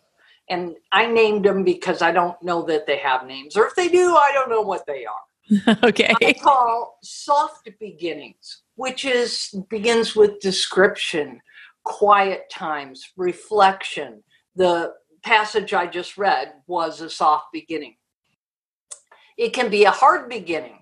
And 0.48 0.76
I 0.92 1.06
named 1.06 1.44
them 1.44 1.64
because 1.64 2.02
I 2.02 2.12
don't 2.12 2.40
know 2.42 2.62
that 2.62 2.86
they 2.86 2.98
have 2.98 3.26
names, 3.26 3.56
or 3.56 3.66
if 3.66 3.74
they 3.74 3.88
do, 3.88 4.14
I 4.14 4.30
don't 4.34 4.50
know 4.50 4.60
what 4.60 4.86
they 4.86 5.06
are. 5.06 5.78
okay. 5.84 6.12
I 6.22 6.32
call 6.34 6.98
soft 7.02 7.68
beginnings, 7.80 8.62
which 8.76 9.04
is 9.04 9.54
begins 9.70 10.14
with 10.14 10.40
description, 10.40 11.40
quiet 11.84 12.50
times, 12.50 13.12
reflection. 13.16 14.22
The 14.56 14.94
passage 15.22 15.72
I 15.72 15.86
just 15.86 16.18
read 16.18 16.54
was 16.66 17.00
a 17.00 17.10
soft 17.10 17.46
beginning. 17.52 17.96
It 19.38 19.52
can 19.52 19.70
be 19.70 19.84
a 19.84 19.90
hard 19.90 20.28
beginning, 20.28 20.80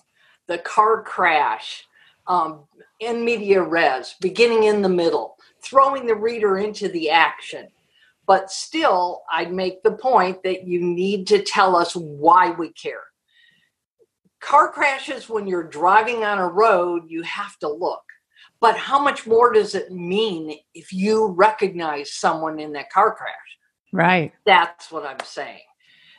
the 0.49 0.59
car 0.59 1.03
crash, 1.03 1.85
um, 2.27 2.65
in 3.01 3.25
media 3.25 3.63
res, 3.63 4.15
beginning 4.21 4.65
in 4.65 4.83
the 4.83 4.89
middle 4.89 5.37
throwing 5.63 6.07
the 6.07 6.15
reader 6.15 6.59
into 6.59 6.89
the 6.89 7.11
action. 7.11 7.69
But 8.27 8.51
still, 8.51 9.23
I'd 9.33 9.53
make 9.53 9.83
the 9.83 9.93
point 9.93 10.43
that 10.45 10.67
you 10.67 10.81
need 10.81 11.27
to 11.29 11.43
tell 11.43 11.77
us 11.77 11.95
why 11.97 12.51
we 12.51 12.73
care. 12.73 13.03
Car 14.41 14.71
crashes, 14.73 15.29
when 15.29 15.47
you're 15.47 15.69
driving 15.69 16.25
on 16.25 16.39
a 16.39 16.47
road, 16.47 17.03
you 17.09 17.23
have 17.23 17.59
to 17.59 17.69
look. 17.69 18.03
But 18.61 18.77
how 18.77 19.03
much 19.03 19.27
more 19.27 19.53
does 19.53 19.75
it 19.75 19.91
mean 19.91 20.59
if 20.75 20.93
you 20.93 21.29
recognize 21.29 22.13
someone 22.15 22.59
in 22.61 22.73
that 22.73 22.91
car 22.91 23.15
crash? 23.15 23.35
Right. 23.93 24.33
That's 24.45 24.93
what 24.93 25.07
I'm 25.07 25.21
saying. 25.25 25.63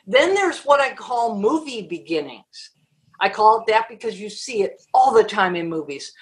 Then 0.06 0.34
there's 0.34 0.60
what 0.60 0.80
I 0.80 0.92
call 0.92 1.38
movie 1.38 1.86
beginnings. 1.86 2.72
I 3.20 3.28
call 3.28 3.60
it 3.60 3.70
that 3.70 3.88
because 3.88 4.20
you 4.20 4.28
see 4.28 4.62
it 4.62 4.82
all 4.92 5.12
the 5.14 5.22
time 5.22 5.54
in 5.54 5.68
movies. 5.68 6.12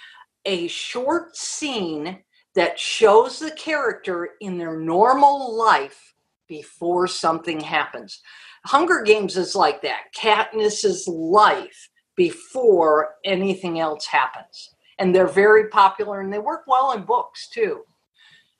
A 0.44 0.68
short 0.68 1.34
scene 1.36 2.18
that 2.54 2.78
shows 2.78 3.38
the 3.38 3.52
character 3.52 4.30
in 4.40 4.58
their 4.58 4.78
normal 4.78 5.56
life 5.56 6.14
before 6.48 7.06
something 7.06 7.60
happens. 7.60 8.20
Hunger 8.66 9.02
Games 9.02 9.36
is 9.36 9.54
like 9.54 9.80
that. 9.82 10.12
Katniss's 10.14 11.08
life 11.08 11.88
before 12.16 13.14
anything 13.24 13.80
else 13.80 14.04
happens. 14.04 14.74
And 15.00 15.12
they're 15.14 15.26
very 15.26 15.68
popular 15.68 16.20
and 16.20 16.32
they 16.32 16.38
work 16.38 16.62
well 16.68 16.92
in 16.92 17.02
books 17.02 17.48
too. 17.48 17.80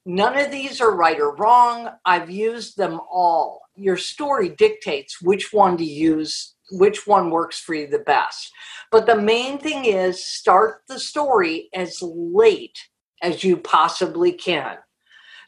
None 0.07 0.39
of 0.39 0.51
these 0.51 0.81
are 0.81 0.97
right 0.97 1.21
or 1.21 1.37
wrong. 1.37 1.91
I've 2.05 2.31
used 2.31 2.77
them 2.77 2.99
all. 3.13 3.61
Your 3.77 3.99
story 3.99 4.49
dictates 4.49 5.21
which 5.21 5.53
one 5.53 5.77
to 5.77 5.85
use, 5.85 6.55
which 6.73 7.07
one 7.07 7.31
works 7.31 7.61
for 7.61 7.75
you 7.75 7.87
the 7.87 7.99
best. 8.01 8.51
But 8.91 9.07
the 9.07 9.17
main 9.17 9.59
thing 9.59 9.85
is 9.85 10.27
start 10.27 10.81
the 10.89 10.99
story 10.99 11.69
as 11.75 11.99
late 12.03 12.79
as 13.23 13.45
you 13.45 13.59
possibly 13.59 14.33
can. 14.33 14.79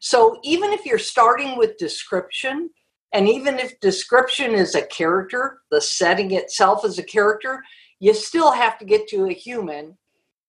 So 0.00 0.38
even 0.44 0.72
if 0.72 0.84
you're 0.84 0.98
starting 0.98 1.56
with 1.56 1.78
description, 1.78 2.70
and 3.12 3.28
even 3.28 3.58
if 3.58 3.80
description 3.80 4.52
is 4.52 4.74
a 4.74 4.86
character, 4.86 5.60
the 5.70 5.80
setting 5.80 6.32
itself 6.32 6.84
is 6.84 6.98
a 6.98 7.02
character, 7.02 7.62
you 8.00 8.12
still 8.12 8.52
have 8.52 8.78
to 8.78 8.84
get 8.84 9.08
to 9.08 9.26
a 9.26 9.32
human 9.32 9.96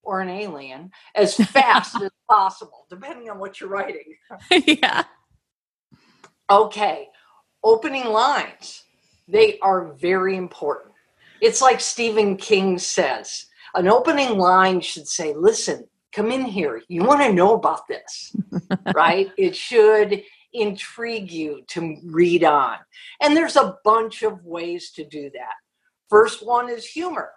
or 0.04 0.22
an 0.22 0.30
alien 0.30 0.92
as 1.16 1.36
fast 1.36 2.02
as 2.02 2.12
possible, 2.30 2.86
depending 2.90 3.30
on 3.30 3.40
what 3.40 3.60
you're 3.60 3.70
writing. 3.70 4.16
yeah. 4.52 5.04
Okay, 6.50 7.08
opening 7.64 8.06
lines. 8.06 8.84
They 9.28 9.58
are 9.60 9.94
very 9.94 10.36
important. 10.36 10.94
It's 11.42 11.62
like 11.62 11.80
Stephen 11.80 12.38
King 12.38 12.78
says 12.78 13.48
an 13.76 13.88
opening 13.88 14.38
line 14.38 14.82
should 14.82 15.08
say, 15.08 15.34
Listen, 15.34 15.88
come 16.12 16.32
in 16.32 16.46
here. 16.46 16.82
You 16.88 17.04
want 17.04 17.22
to 17.22 17.34
know 17.34 17.56
about 17.56 17.88
this, 17.88 18.36
right? 18.96 19.32
It 19.38 19.56
should 19.56 20.24
intrigue 20.54 21.32
you 21.32 21.64
to 21.68 21.98
read 22.06 22.44
on. 22.44 22.78
And 23.22 23.36
there's 23.36 23.56
a 23.56 23.78
bunch 23.84 24.22
of 24.22 24.44
ways 24.46 24.92
to 24.92 25.06
do 25.06 25.32
that. 25.34 25.54
First 26.10 26.46
one 26.46 26.70
is 26.70 26.86
humor. 26.86 27.32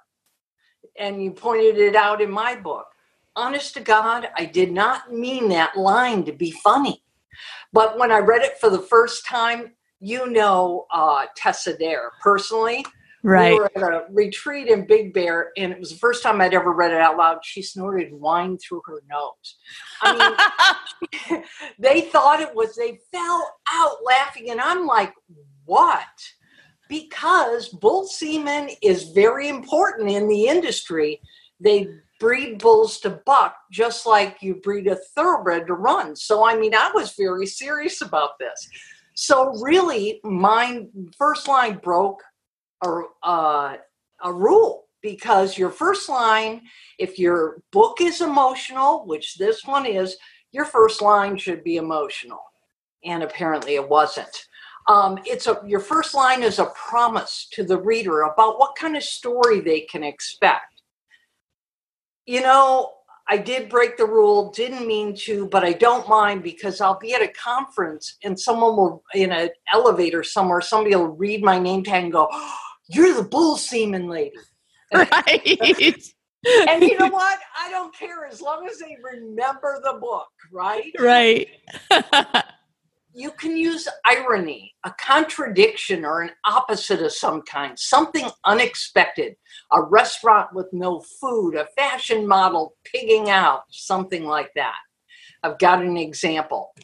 And 0.98 1.22
you 1.22 1.30
pointed 1.30 1.78
it 1.78 1.94
out 1.94 2.20
in 2.20 2.30
my 2.30 2.56
book. 2.56 2.86
Honest 3.34 3.74
to 3.74 3.80
God, 3.80 4.28
I 4.36 4.46
did 4.46 4.72
not 4.72 5.12
mean 5.12 5.48
that 5.50 5.76
line 5.76 6.24
to 6.24 6.32
be 6.32 6.52
funny. 6.52 7.02
But 7.72 7.98
when 7.98 8.10
I 8.10 8.18
read 8.18 8.42
it 8.42 8.58
for 8.58 8.70
the 8.70 8.78
first 8.78 9.26
time, 9.26 9.72
you 10.00 10.30
know 10.30 10.86
uh, 10.90 11.26
Tessa 11.36 11.76
Dare 11.76 12.12
personally. 12.22 12.84
Right. 13.22 13.52
We 13.52 13.58
were 13.58 13.94
at 13.94 14.02
a 14.02 14.04
retreat 14.12 14.68
in 14.68 14.86
Big 14.86 15.12
Bear, 15.12 15.50
and 15.56 15.72
it 15.72 15.80
was 15.80 15.90
the 15.90 15.98
first 15.98 16.22
time 16.22 16.40
I'd 16.40 16.54
ever 16.54 16.72
read 16.72 16.92
it 16.92 17.00
out 17.00 17.16
loud. 17.16 17.38
She 17.42 17.60
snorted 17.60 18.12
wine 18.12 18.56
through 18.56 18.82
her 18.86 19.02
nose. 19.10 19.58
I 20.00 20.46
mean, 21.30 21.42
they 21.78 22.02
thought 22.02 22.40
it 22.40 22.54
was, 22.54 22.76
they 22.76 23.00
fell 23.10 23.50
out 23.72 23.96
laughing, 24.04 24.50
and 24.50 24.60
I'm 24.60 24.86
like, 24.86 25.12
what? 25.64 26.06
Because 26.88 27.68
bull 27.68 28.06
semen 28.06 28.70
is 28.82 29.10
very 29.10 29.48
important 29.48 30.10
in 30.10 30.28
the 30.28 30.46
industry. 30.46 31.20
They 31.60 31.88
breed 32.18 32.58
bulls 32.58 33.00
to 33.00 33.10
buck 33.26 33.56
just 33.70 34.06
like 34.06 34.38
you 34.40 34.56
breed 34.56 34.86
a 34.86 34.96
thoroughbred 34.96 35.66
to 35.66 35.74
run. 35.74 36.16
So, 36.16 36.46
I 36.46 36.56
mean, 36.56 36.74
I 36.74 36.90
was 36.94 37.14
very 37.16 37.46
serious 37.46 38.00
about 38.00 38.38
this. 38.38 38.68
So, 39.14 39.58
really, 39.62 40.20
my 40.24 40.86
first 41.16 41.48
line 41.48 41.78
broke 41.82 42.22
a, 42.82 43.78
a 44.22 44.32
rule 44.32 44.86
because 45.02 45.56
your 45.56 45.70
first 45.70 46.08
line, 46.08 46.62
if 46.98 47.18
your 47.18 47.62
book 47.72 48.00
is 48.00 48.20
emotional, 48.20 49.06
which 49.06 49.36
this 49.36 49.64
one 49.64 49.86
is, 49.86 50.16
your 50.52 50.64
first 50.64 51.02
line 51.02 51.36
should 51.36 51.62
be 51.62 51.76
emotional. 51.76 52.40
And 53.04 53.22
apparently 53.22 53.74
it 53.76 53.88
wasn't. 53.88 54.46
Um, 54.88 55.18
it's 55.24 55.46
a 55.46 55.60
your 55.66 55.80
first 55.80 56.14
line 56.14 56.42
is 56.42 56.58
a 56.58 56.66
promise 56.66 57.48
to 57.52 57.64
the 57.64 57.78
reader 57.78 58.22
about 58.22 58.58
what 58.58 58.76
kind 58.76 58.96
of 58.96 59.02
story 59.02 59.60
they 59.60 59.80
can 59.80 60.04
expect. 60.04 60.82
You 62.24 62.40
know, 62.40 62.92
I 63.28 63.36
did 63.36 63.68
break 63.68 63.96
the 63.96 64.06
rule, 64.06 64.52
didn't 64.52 64.86
mean 64.86 65.16
to, 65.22 65.48
but 65.48 65.64
I 65.64 65.72
don't 65.72 66.08
mind 66.08 66.44
because 66.44 66.80
I'll 66.80 66.98
be 66.98 67.14
at 67.14 67.22
a 67.22 67.28
conference 67.28 68.16
and 68.22 68.38
someone 68.38 68.76
will 68.76 69.02
in 69.14 69.32
an 69.32 69.50
elevator 69.72 70.22
somewhere, 70.22 70.60
somebody 70.60 70.94
will 70.94 71.08
read 71.08 71.42
my 71.42 71.58
name 71.58 71.82
tag 71.82 72.04
and 72.04 72.12
go, 72.12 72.28
oh, 72.30 72.58
"You're 72.88 73.14
the 73.14 73.24
bull 73.24 73.56
semen 73.56 74.08
lady." 74.08 74.36
Right. 74.94 75.42
and 76.68 76.82
you 76.82 76.96
know 76.96 77.08
what? 77.08 77.40
I 77.58 77.68
don't 77.70 77.92
care 77.92 78.24
as 78.24 78.40
long 78.40 78.68
as 78.70 78.78
they 78.78 78.96
remember 79.02 79.80
the 79.82 79.94
book, 79.94 80.28
right? 80.52 80.92
right. 81.00 81.48
you 83.16 83.30
can 83.30 83.56
use 83.56 83.88
irony, 84.04 84.74
a 84.84 84.92
contradiction, 85.00 86.04
or 86.04 86.20
an 86.20 86.32
opposite 86.44 87.00
of 87.00 87.12
some 87.12 87.40
kind, 87.42 87.76
something 87.78 88.28
unexpected. 88.44 89.36
A 89.72 89.82
restaurant 89.82 90.52
with 90.52 90.66
no 90.72 91.00
food, 91.00 91.54
a 91.54 91.64
fashion 91.76 92.28
model 92.28 92.76
pigging 92.84 93.30
out, 93.30 93.62
something 93.70 94.26
like 94.26 94.52
that. 94.54 94.76
I've 95.42 95.58
got 95.58 95.82
an 95.82 95.96
example. 95.96 96.74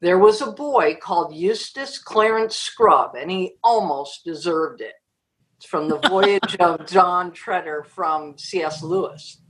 There 0.00 0.20
was 0.20 0.40
a 0.40 0.52
boy 0.52 0.98
called 1.02 1.34
Eustace 1.34 1.98
Clarence 1.98 2.56
Scrubb, 2.56 3.16
and 3.16 3.28
he 3.28 3.54
almost 3.64 4.24
deserved 4.24 4.82
it. 4.82 4.94
It's 5.56 5.66
from 5.66 5.88
the 5.88 5.98
voyage 6.08 6.56
of 6.60 6.86
Dawn 6.86 7.32
Treader 7.32 7.82
from 7.82 8.38
C.S. 8.38 8.84
Lewis. 8.84 9.40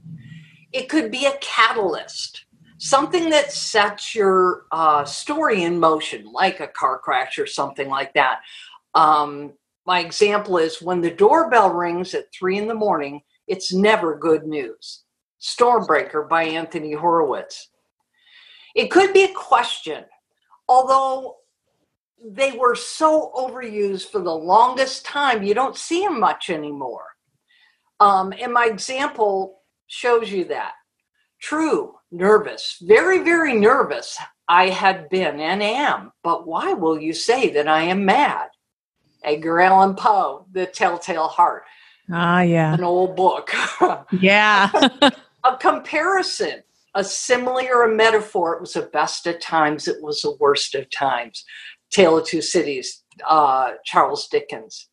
It 0.72 0.88
could 0.88 1.10
be 1.10 1.26
a 1.26 1.36
catalyst 1.42 2.46
something 2.82 3.30
that 3.30 3.52
sets 3.52 4.12
your 4.12 4.64
uh, 4.72 5.04
story 5.04 5.62
in 5.62 5.78
motion, 5.78 6.24
like 6.32 6.58
a 6.58 6.66
car 6.66 6.98
crash 6.98 7.38
or 7.38 7.46
something 7.46 7.88
like 7.88 8.12
that. 8.14 8.40
Um, 8.96 9.52
my 9.86 10.00
example 10.00 10.58
is 10.58 10.82
when 10.82 11.00
the 11.00 11.12
doorbell 11.12 11.70
rings 11.70 12.12
at 12.12 12.32
three 12.32 12.58
in 12.58 12.66
the 12.66 12.74
morning, 12.74 13.22
it's 13.46 13.72
never 13.72 14.18
good 14.18 14.48
news. 14.48 15.04
Stormbreaker 15.40 16.28
by 16.28 16.42
Anthony 16.42 16.92
Horowitz. 16.92 17.68
It 18.74 18.90
could 18.90 19.12
be 19.12 19.24
a 19.24 19.32
question, 19.32 20.04
although 20.68 21.36
they 22.24 22.50
were 22.50 22.74
so 22.74 23.30
overused 23.36 24.08
for 24.08 24.20
the 24.20 24.34
longest 24.34 25.04
time, 25.04 25.44
you 25.44 25.54
don't 25.54 25.76
see 25.76 26.02
them 26.02 26.18
much 26.18 26.50
anymore. 26.50 27.06
Um, 28.00 28.32
and 28.40 28.52
my 28.52 28.66
example 28.66 29.60
shows 29.86 30.32
you 30.32 30.46
that. 30.46 30.72
True, 31.42 31.96
nervous, 32.12 32.76
very, 32.80 33.18
very 33.18 33.54
nervous. 33.54 34.16
I 34.48 34.68
had 34.68 35.08
been 35.08 35.40
and 35.40 35.60
am, 35.60 36.12
but 36.22 36.46
why 36.46 36.72
will 36.72 37.00
you 37.00 37.12
say 37.12 37.50
that 37.50 37.66
I 37.66 37.82
am 37.82 38.04
mad? 38.04 38.48
Edgar 39.24 39.60
Allan 39.60 39.96
Poe, 39.96 40.46
The 40.52 40.66
Telltale 40.66 41.26
Heart. 41.26 41.64
Ah, 42.12 42.42
yeah. 42.42 42.74
An 42.74 42.84
old 42.84 43.16
book. 43.16 43.50
yeah. 44.12 44.70
a, 45.44 45.56
comparison, 45.58 46.62
a 46.94 47.02
simile 47.02 47.66
or 47.72 47.90
a 47.90 47.94
metaphor. 47.94 48.54
It 48.54 48.60
was 48.60 48.74
the 48.74 48.82
best 48.82 49.26
of 49.26 49.40
times, 49.40 49.88
it 49.88 50.00
was 50.00 50.20
the 50.20 50.36
worst 50.38 50.76
of 50.76 50.90
times. 50.90 51.44
Tale 51.90 52.18
of 52.18 52.26
Two 52.26 52.40
Cities, 52.40 53.02
uh, 53.28 53.72
Charles 53.84 54.28
Dickens. 54.28 54.88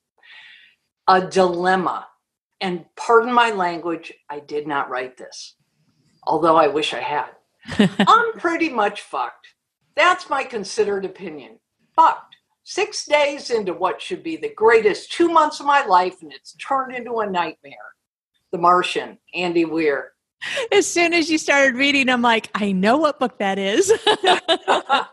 A 1.08 1.22
dilemma. 1.22 2.08
And 2.60 2.86
pardon 2.96 3.32
my 3.32 3.52
language, 3.52 4.12
I 4.32 4.40
did 4.40 4.68
not 4.68 4.90
write 4.90 5.16
this 5.16 5.56
although 6.30 6.56
I 6.56 6.68
wish 6.68 6.94
I 6.94 7.02
had. 7.02 7.32
I'm 8.08 8.34
pretty 8.34 8.70
much 8.70 9.02
fucked. 9.02 9.48
That's 9.96 10.30
my 10.30 10.44
considered 10.44 11.04
opinion. 11.04 11.60
Fucked. 11.96 12.38
Six 12.64 13.06
days 13.06 13.50
into 13.50 13.74
what 13.74 14.00
should 14.00 14.22
be 14.22 14.38
the 14.38 14.54
greatest 14.54 15.12
two 15.12 15.28
months 15.28 15.60
of 15.60 15.66
my 15.66 15.84
life, 15.86 16.22
and 16.22 16.32
it's 16.32 16.56
turned 16.56 16.96
into 16.96 17.20
a 17.20 17.30
nightmare. 17.30 17.74
The 18.52 18.60
Martian, 18.60 19.18
Andy 19.34 19.66
Weir. 19.66 20.14
As 20.72 20.88
soon 20.88 21.14
as 21.14 21.30
you 21.30 21.38
started 21.38 21.76
reading, 21.76 22.10
I'm 22.10 22.22
like, 22.22 22.50
I 22.54 22.72
know 22.72 22.98
what 22.98 23.20
book 23.20 23.40
that 23.40 23.58
is. 23.58 23.92
I 24.08 25.06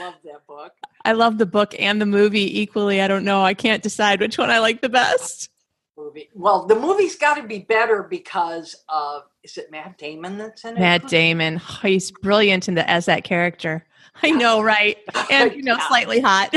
love 0.00 0.14
that 0.24 0.46
book. 0.48 0.72
I 1.04 1.12
love 1.12 1.38
the 1.38 1.46
book 1.46 1.74
and 1.78 2.00
the 2.00 2.06
movie 2.06 2.60
equally. 2.60 3.02
I 3.02 3.08
don't 3.08 3.24
know. 3.24 3.42
I 3.42 3.54
can't 3.54 3.82
decide 3.82 4.20
which 4.20 4.38
one 4.38 4.50
I 4.50 4.58
like 4.58 4.80
the 4.80 4.88
best 4.88 5.50
movie. 5.96 6.28
Well, 6.34 6.66
the 6.66 6.74
movie's 6.74 7.16
got 7.16 7.34
to 7.34 7.42
be 7.42 7.60
better 7.60 8.02
because 8.02 8.76
of 8.88 9.24
is 9.46 9.56
it 9.58 9.70
Matt 9.70 9.96
Damon 9.96 10.38
that's 10.38 10.64
in 10.64 10.76
it? 10.76 10.80
Matt 10.80 11.06
Damon, 11.06 11.60
oh, 11.62 11.78
he's 11.82 12.10
brilliant 12.10 12.66
in 12.66 12.74
the 12.74 12.90
as 12.90 13.06
that 13.06 13.22
character. 13.22 13.86
I 14.20 14.32
know, 14.32 14.60
right? 14.60 14.98
And 15.30 15.52
you 15.52 15.62
know, 15.62 15.78
slightly 15.86 16.20
hot. 16.20 16.50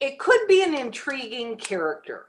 it 0.00 0.18
could 0.18 0.40
be 0.48 0.62
an 0.62 0.74
intriguing 0.74 1.58
character. 1.58 2.26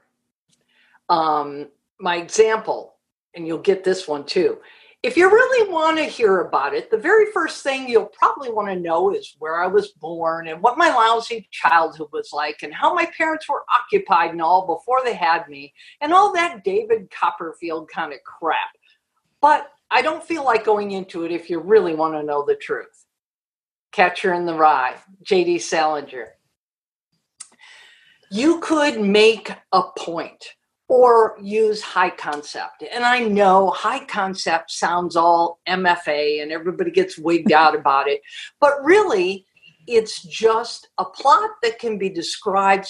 Um, 1.08 1.68
my 1.98 2.16
example, 2.16 2.96
and 3.34 3.46
you'll 3.46 3.58
get 3.58 3.82
this 3.82 4.06
one 4.06 4.26
too, 4.26 4.58
if 5.02 5.16
you 5.16 5.30
really 5.30 5.72
want 5.72 5.96
to 5.96 6.04
hear 6.04 6.40
about 6.40 6.74
it, 6.74 6.90
the 6.90 6.98
very 6.98 7.32
first 7.32 7.62
thing 7.62 7.88
you'll 7.88 8.04
probably 8.06 8.50
want 8.50 8.68
to 8.68 8.76
know 8.78 9.14
is 9.14 9.34
where 9.38 9.62
I 9.62 9.66
was 9.66 9.88
born 9.92 10.48
and 10.48 10.62
what 10.62 10.76
my 10.76 10.88
lousy 10.90 11.48
childhood 11.50 12.08
was 12.12 12.30
like 12.34 12.62
and 12.62 12.74
how 12.74 12.92
my 12.92 13.06
parents 13.16 13.48
were 13.48 13.64
occupied 13.72 14.32
and 14.32 14.42
all 14.42 14.66
before 14.66 15.02
they 15.02 15.14
had 15.14 15.48
me 15.48 15.72
and 16.02 16.12
all 16.12 16.34
that 16.34 16.64
David 16.64 17.10
Copperfield 17.10 17.88
kind 17.88 18.12
of 18.12 18.18
crap. 18.24 18.68
But 19.40 19.70
I 19.90 20.02
don't 20.02 20.22
feel 20.22 20.44
like 20.44 20.66
going 20.66 20.90
into 20.90 21.24
it 21.24 21.32
if 21.32 21.48
you 21.48 21.60
really 21.60 21.94
want 21.94 22.14
to 22.14 22.22
know 22.22 22.44
the 22.44 22.54
truth. 22.54 23.06
Catcher 23.92 24.34
in 24.34 24.44
the 24.44 24.54
Rye, 24.54 24.96
J.D. 25.22 25.60
Salinger. 25.60 26.28
You 28.30 28.60
could 28.60 29.00
make 29.00 29.50
a 29.72 29.82
point 29.98 30.44
or 30.90 31.36
use 31.40 31.80
high 31.80 32.10
concept. 32.10 32.82
And 32.92 33.04
I 33.04 33.20
know 33.20 33.70
high 33.70 34.04
concept 34.06 34.72
sounds 34.72 35.14
all 35.14 35.60
MFA 35.68 36.42
and 36.42 36.50
everybody 36.50 36.90
gets 36.90 37.16
wigged 37.16 37.52
out 37.52 37.76
about 37.78 38.08
it, 38.08 38.20
but 38.60 38.72
really 38.82 39.46
it's 39.86 40.20
just 40.24 40.88
a 40.98 41.04
plot 41.04 41.50
that 41.62 41.78
can 41.78 41.96
be 41.96 42.08
described 42.08 42.86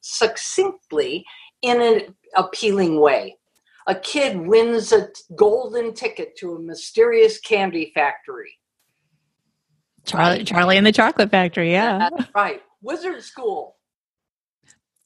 succinctly 0.00 1.24
in 1.62 1.80
an 1.80 2.16
appealing 2.34 3.00
way. 3.00 3.38
A 3.86 3.94
kid 3.94 4.36
wins 4.36 4.92
a 4.92 5.08
golden 5.36 5.94
ticket 5.94 6.36
to 6.38 6.56
a 6.56 6.60
mysterious 6.60 7.38
candy 7.38 7.92
factory. 7.94 8.58
Charlie, 10.04 10.42
Charlie 10.42 10.76
and 10.78 10.86
the 10.86 10.92
Chocolate 10.92 11.30
Factory, 11.30 11.70
yeah. 11.70 12.10
That's 12.10 12.34
right. 12.34 12.60
Wizard 12.82 13.22
School. 13.22 13.76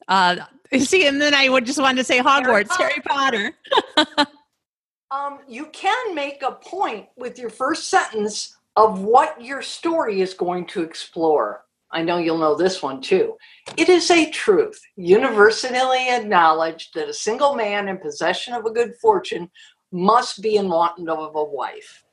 Uh, 0.08 0.36
See, 0.78 1.06
and 1.06 1.20
then 1.20 1.34
I 1.34 1.48
would 1.48 1.66
just 1.66 1.80
want 1.80 1.98
to 1.98 2.04
say 2.04 2.20
Hogwarts, 2.20 2.76
Harry 2.76 3.00
Potter. 3.04 3.52
Harry 3.96 4.06
Potter. 4.16 4.30
um, 5.10 5.38
you 5.48 5.66
can 5.66 6.14
make 6.14 6.42
a 6.42 6.52
point 6.52 7.06
with 7.16 7.38
your 7.38 7.50
first 7.50 7.88
sentence 7.88 8.56
of 8.76 9.00
what 9.00 9.42
your 9.42 9.62
story 9.62 10.20
is 10.20 10.32
going 10.32 10.66
to 10.66 10.82
explore. 10.82 11.64
I 11.90 12.02
know 12.02 12.18
you'll 12.18 12.38
know 12.38 12.54
this 12.54 12.82
one 12.82 13.00
too. 13.00 13.36
It 13.76 13.88
is 13.88 14.10
a 14.12 14.30
truth, 14.30 14.80
universally 14.96 16.08
acknowledged, 16.08 16.94
that 16.94 17.08
a 17.08 17.14
single 17.14 17.56
man 17.56 17.88
in 17.88 17.98
possession 17.98 18.54
of 18.54 18.64
a 18.64 18.70
good 18.70 18.94
fortune 19.02 19.50
must 19.90 20.40
be 20.40 20.54
in 20.54 20.68
want 20.68 21.08
of 21.08 21.34
a 21.34 21.44
wife. 21.44 22.04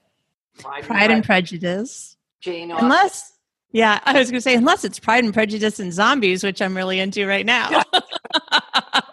Pride, 0.58 0.84
Pride 0.84 1.12
and, 1.12 1.24
Prejudice. 1.24 2.18
Jane 2.42 2.72
Austen. 2.72 2.86
Unless 2.86 3.34
yeah, 3.72 4.00
I 4.06 4.18
was 4.18 4.32
going 4.32 4.38
to 4.38 4.42
say, 4.42 4.56
unless 4.56 4.84
it's 4.86 4.98
Pride 4.98 5.24
and 5.24 5.34
Prejudice 5.34 5.80
and 5.80 5.94
Zombies, 5.94 6.44
which 6.44 6.62
I'm 6.62 6.76
really 6.76 7.00
into 7.00 7.28
right 7.28 7.46
now. 7.46 7.84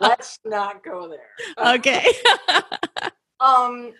Let's 0.08 0.38
not 0.44 0.84
go 0.84 1.08
there. 1.08 1.74
Okay. 1.74 2.04
um, 3.40 3.92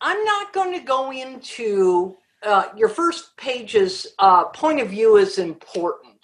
I'm 0.00 0.24
not 0.24 0.52
going 0.52 0.78
to 0.78 0.84
go 0.84 1.12
into 1.12 2.16
uh, 2.42 2.68
your 2.76 2.88
first 2.88 3.36
page's 3.36 4.06
uh, 4.18 4.44
point 4.46 4.80
of 4.80 4.90
view 4.90 5.16
is 5.16 5.38
important. 5.38 6.18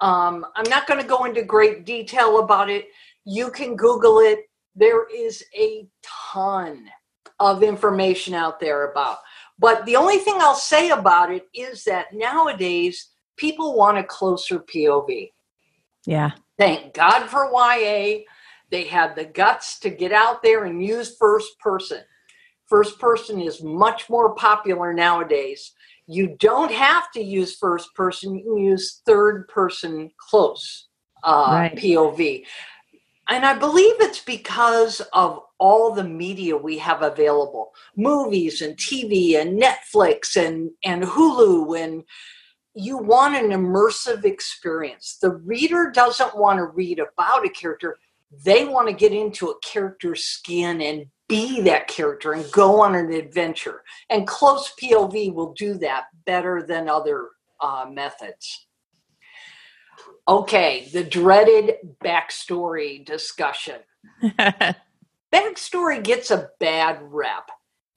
Um, 0.00 0.44
I'm 0.56 0.68
not 0.68 0.86
going 0.86 1.00
to 1.00 1.06
go 1.06 1.24
into 1.24 1.42
great 1.42 1.86
detail 1.86 2.40
about 2.40 2.68
it. 2.68 2.88
You 3.24 3.50
can 3.50 3.76
Google 3.76 4.18
it. 4.18 4.40
There 4.74 5.08
is 5.08 5.42
a 5.58 5.88
ton 6.02 6.86
of 7.38 7.62
information 7.62 8.34
out 8.34 8.60
there 8.60 8.90
about 8.90 9.18
but 9.58 9.86
the 9.86 9.96
only 9.96 10.18
thing 10.18 10.36
I'll 10.38 10.54
say 10.54 10.90
about 10.90 11.32
it 11.32 11.46
is 11.54 11.84
that 11.84 12.12
nowadays 12.12 13.10
people 13.36 13.76
want 13.76 13.98
a 13.98 14.04
closer 14.04 14.58
POV. 14.58 15.32
Yeah. 16.04 16.32
Thank 16.58 16.94
God 16.94 17.26
for 17.28 17.50
YA. 17.50 18.20
They 18.70 18.84
had 18.84 19.14
the 19.14 19.24
guts 19.24 19.78
to 19.80 19.90
get 19.90 20.12
out 20.12 20.42
there 20.42 20.64
and 20.64 20.84
use 20.84 21.16
first 21.18 21.58
person. 21.60 22.00
First 22.66 22.98
person 22.98 23.40
is 23.40 23.62
much 23.62 24.10
more 24.10 24.34
popular 24.34 24.92
nowadays. 24.92 25.72
You 26.06 26.36
don't 26.38 26.72
have 26.72 27.10
to 27.12 27.22
use 27.22 27.56
first 27.56 27.94
person, 27.94 28.34
you 28.34 28.44
can 28.44 28.56
use 28.56 29.02
third 29.06 29.48
person 29.48 30.10
close 30.18 30.88
uh, 31.22 31.46
right. 31.50 31.76
POV. 31.76 32.44
And 33.28 33.44
I 33.44 33.58
believe 33.58 33.94
it's 33.98 34.20
because 34.20 35.00
of 35.12 35.40
all 35.58 35.92
the 35.92 36.04
media 36.04 36.56
we 36.56 36.78
have 36.78 37.02
available 37.02 37.72
movies 37.96 38.62
and 38.62 38.76
TV 38.76 39.40
and 39.40 39.60
Netflix 39.60 40.36
and, 40.36 40.70
and 40.84 41.02
Hulu. 41.02 41.78
And 41.82 42.04
you 42.74 42.98
want 42.98 43.34
an 43.34 43.50
immersive 43.50 44.24
experience. 44.24 45.18
The 45.20 45.30
reader 45.30 45.90
doesn't 45.92 46.36
want 46.36 46.58
to 46.58 46.66
read 46.66 47.00
about 47.00 47.44
a 47.44 47.48
character, 47.48 47.98
they 48.44 48.64
want 48.64 48.88
to 48.88 48.94
get 48.94 49.12
into 49.12 49.48
a 49.48 49.58
character's 49.60 50.24
skin 50.24 50.80
and 50.80 51.06
be 51.28 51.60
that 51.62 51.88
character 51.88 52.32
and 52.32 52.50
go 52.52 52.80
on 52.80 52.94
an 52.94 53.12
adventure. 53.12 53.82
And 54.10 54.26
close 54.26 54.72
POV 54.80 55.34
will 55.34 55.52
do 55.54 55.74
that 55.78 56.04
better 56.24 56.62
than 56.62 56.88
other 56.88 57.30
uh, 57.60 57.86
methods. 57.90 58.66
Okay, 60.28 60.88
the 60.92 61.04
dreaded 61.04 61.76
backstory 62.02 63.04
discussion. 63.04 63.76
backstory 65.32 66.02
gets 66.02 66.30
a 66.30 66.50
bad 66.58 66.98
rep. 67.02 67.48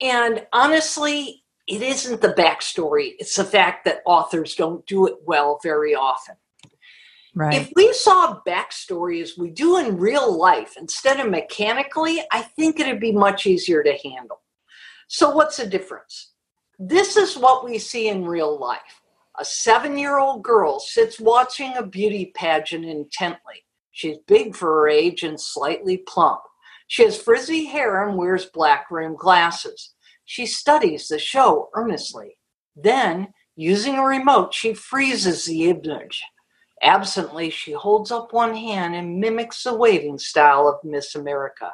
And 0.01 0.45
honestly, 0.53 1.43
it 1.67 1.81
isn't 1.81 2.21
the 2.21 2.33
backstory, 2.33 3.13
it's 3.19 3.35
the 3.35 3.43
fact 3.43 3.85
that 3.85 4.01
authors 4.05 4.55
don't 4.55 4.85
do 4.85 5.07
it 5.07 5.15
well 5.25 5.59
very 5.61 5.93
often. 5.93 6.35
Right. 7.39 7.54
If 7.54 7.71
we 7.73 7.93
saw 7.93 8.41
backstory 8.45 9.21
as 9.21 9.38
we 9.38 9.49
do 9.49 9.78
in 9.78 9.97
real 9.97 10.38
life 10.38 10.73
instead 10.78 11.21
of 11.21 11.30
mechanically, 11.30 12.21
I 12.34 12.41
think 12.41 12.82
it'd 12.82 12.99
be 12.99 13.13
much 13.13 13.47
easier 13.47 13.82
to 13.82 13.97
handle. 14.04 14.41
So, 15.08 15.30
what's 15.30 15.56
the 15.56 15.65
difference? 15.65 16.34
This 16.78 17.15
is 17.15 17.38
what 17.38 17.63
we 17.63 17.80
see 17.80 18.10
in 18.10 18.25
real 18.25 18.60
life. 18.60 19.02
A 19.39 19.45
seven 19.45 19.97
year 19.97 20.19
old 20.19 20.43
girl 20.43 20.82
sits 20.82 21.17
watching 21.17 21.78
a 21.78 21.86
beauty 21.86 22.34
pageant 22.36 22.84
intently. 22.84 23.63
She's 23.91 24.17
big 24.28 24.54
for 24.54 24.82
her 24.82 24.89
age 24.89 25.23
and 25.23 25.39
slightly 25.39 26.04
plump. 26.10 26.41
She 26.88 27.06
has 27.06 27.15
frizzy 27.15 27.67
hair 27.67 28.06
and 28.06 28.17
wears 28.17 28.47
black 28.47 28.88
rimmed 28.91 29.17
glasses. 29.17 29.93
She 30.25 30.45
studies 30.45 31.08
the 31.08 31.19
show 31.19 31.69
earnestly. 31.73 32.38
Then, 32.75 33.30
using 33.56 33.95
a 33.95 34.04
remote, 34.04 34.54
she 34.54 34.73
freezes 34.73 35.45
the 35.45 35.69
image. 35.69 36.21
Absently, 36.81 37.49
she 37.49 37.73
holds 37.73 38.11
up 38.11 38.31
one 38.31 38.55
hand 38.55 38.95
and 38.95 39.19
mimics 39.19 39.63
the 39.63 39.73
waving 39.73 40.17
style 40.17 40.67
of 40.67 40.83
Miss 40.89 41.15
America. 41.15 41.73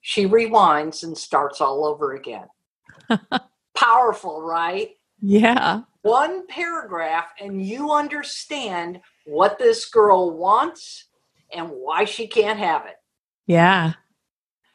She 0.00 0.26
rewinds 0.26 1.02
and 1.04 1.16
starts 1.16 1.60
all 1.60 1.86
over 1.86 2.14
again. 2.14 2.46
Powerful, 3.74 4.42
right? 4.42 4.90
Yeah. 5.20 5.82
One 6.02 6.46
paragraph, 6.48 7.26
and 7.40 7.64
you 7.64 7.92
understand 7.92 9.00
what 9.26 9.58
this 9.58 9.84
girl 9.88 10.36
wants 10.36 11.06
and 11.52 11.68
why 11.68 12.04
she 12.04 12.26
can't 12.26 12.58
have 12.58 12.86
it. 12.86 12.96
Yeah. 13.46 13.92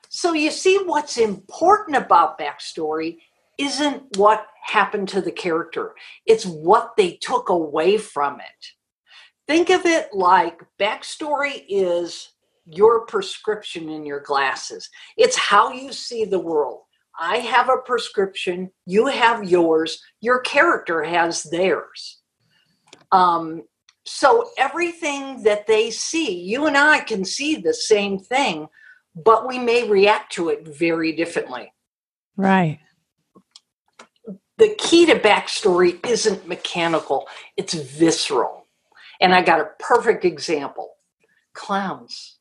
So 0.10 0.34
you 0.34 0.52
see, 0.52 0.78
what's 0.86 1.18
important 1.18 1.98
about 1.98 2.40
backstory 2.40 3.18
isn't 3.58 4.18
what 4.18 4.46
happened 4.64 5.10
to 5.10 5.22
the 5.22 5.32
character, 5.32 5.96
it's 6.26 6.46
what 6.46 6.96
they 6.96 7.18
took 7.22 7.50
away 7.50 7.98
from 7.98 8.40
it 8.40 8.75
think 9.48 9.70
of 9.70 9.86
it 9.86 10.14
like 10.14 10.62
backstory 10.80 11.64
is 11.68 12.32
your 12.66 13.06
prescription 13.06 13.90
in 13.90 14.06
your 14.06 14.20
glasses. 14.20 14.90
It's 15.18 15.38
how 15.38 15.72
you 15.72 15.92
see 15.92 16.26
the 16.26 16.40
world. 16.40 16.82
I 17.20 17.38
have 17.38 17.70
a 17.70 17.78
prescription, 17.78 18.72
you 18.86 19.08
have 19.08 19.50
yours, 19.50 20.02
your 20.20 20.40
character 20.40 21.04
has 21.04 21.44
theirs. 21.44 22.22
Um, 23.12 23.64
so 24.06 24.50
everything 24.58 25.44
that 25.44 25.66
they 25.66 25.92
see, 25.92 26.42
you 26.42 26.68
and 26.68 26.78
I 26.78 27.00
can 27.00 27.24
see 27.24 27.56
the 27.56 27.74
same 27.74 28.20
thing, 28.20 28.68
but 29.16 29.48
we 29.48 29.58
may 29.58 29.90
react 29.90 30.34
to 30.34 30.50
it 30.50 30.68
very 30.68 31.14
differently. 31.14 31.72
Right. 32.36 32.80
The 34.58 34.76
key 34.78 35.06
to 35.06 35.18
backstory 35.18 36.06
isn't 36.06 36.48
mechanical, 36.48 37.28
it's 37.56 37.74
visceral. 37.74 38.65
And 39.22 39.34
I 39.34 39.42
got 39.42 39.62
a 39.62 39.70
perfect 39.80 40.26
example 40.26 40.92
clowns. 41.54 42.38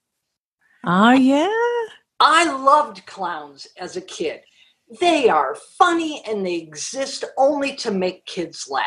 Oh, 0.84 1.12
yeah. 1.12 1.48
I 2.20 2.52
loved 2.52 3.06
clowns 3.06 3.66
as 3.78 3.96
a 3.96 4.00
kid. 4.00 4.40
They 5.00 5.28
are 5.28 5.56
funny 5.78 6.22
and 6.28 6.44
they 6.44 6.56
exist 6.56 7.24
only 7.38 7.74
to 7.76 7.90
make 7.90 8.26
kids 8.26 8.66
laugh. 8.68 8.84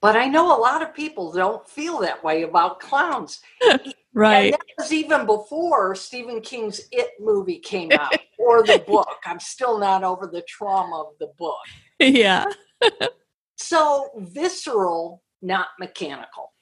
But 0.00 0.16
I 0.16 0.26
know 0.26 0.56
a 0.56 0.60
lot 0.60 0.82
of 0.82 0.94
people 0.94 1.32
don't 1.32 1.68
feel 1.68 1.98
that 2.00 2.22
way 2.22 2.42
about 2.42 2.80
clowns. 2.80 3.40
right. 3.62 3.78
And 4.18 4.52
that 4.52 4.60
was 4.78 4.92
even 4.92 5.26
before 5.26 5.94
Stephen 5.94 6.40
King's 6.40 6.80
It 6.92 7.10
movie 7.20 7.58
came 7.58 7.90
out 7.92 8.14
or 8.38 8.62
the 8.62 8.82
book. 8.86 9.08
I'm 9.24 9.40
still 9.40 9.78
not 9.78 10.04
over 10.04 10.26
the 10.26 10.42
trauma 10.42 11.00
of 11.00 11.18
the 11.18 11.32
book. 11.38 11.58
Yeah. 12.00 12.44
so 13.56 14.10
visceral 14.18 15.24
not 15.42 15.68
mechanical. 15.78 16.52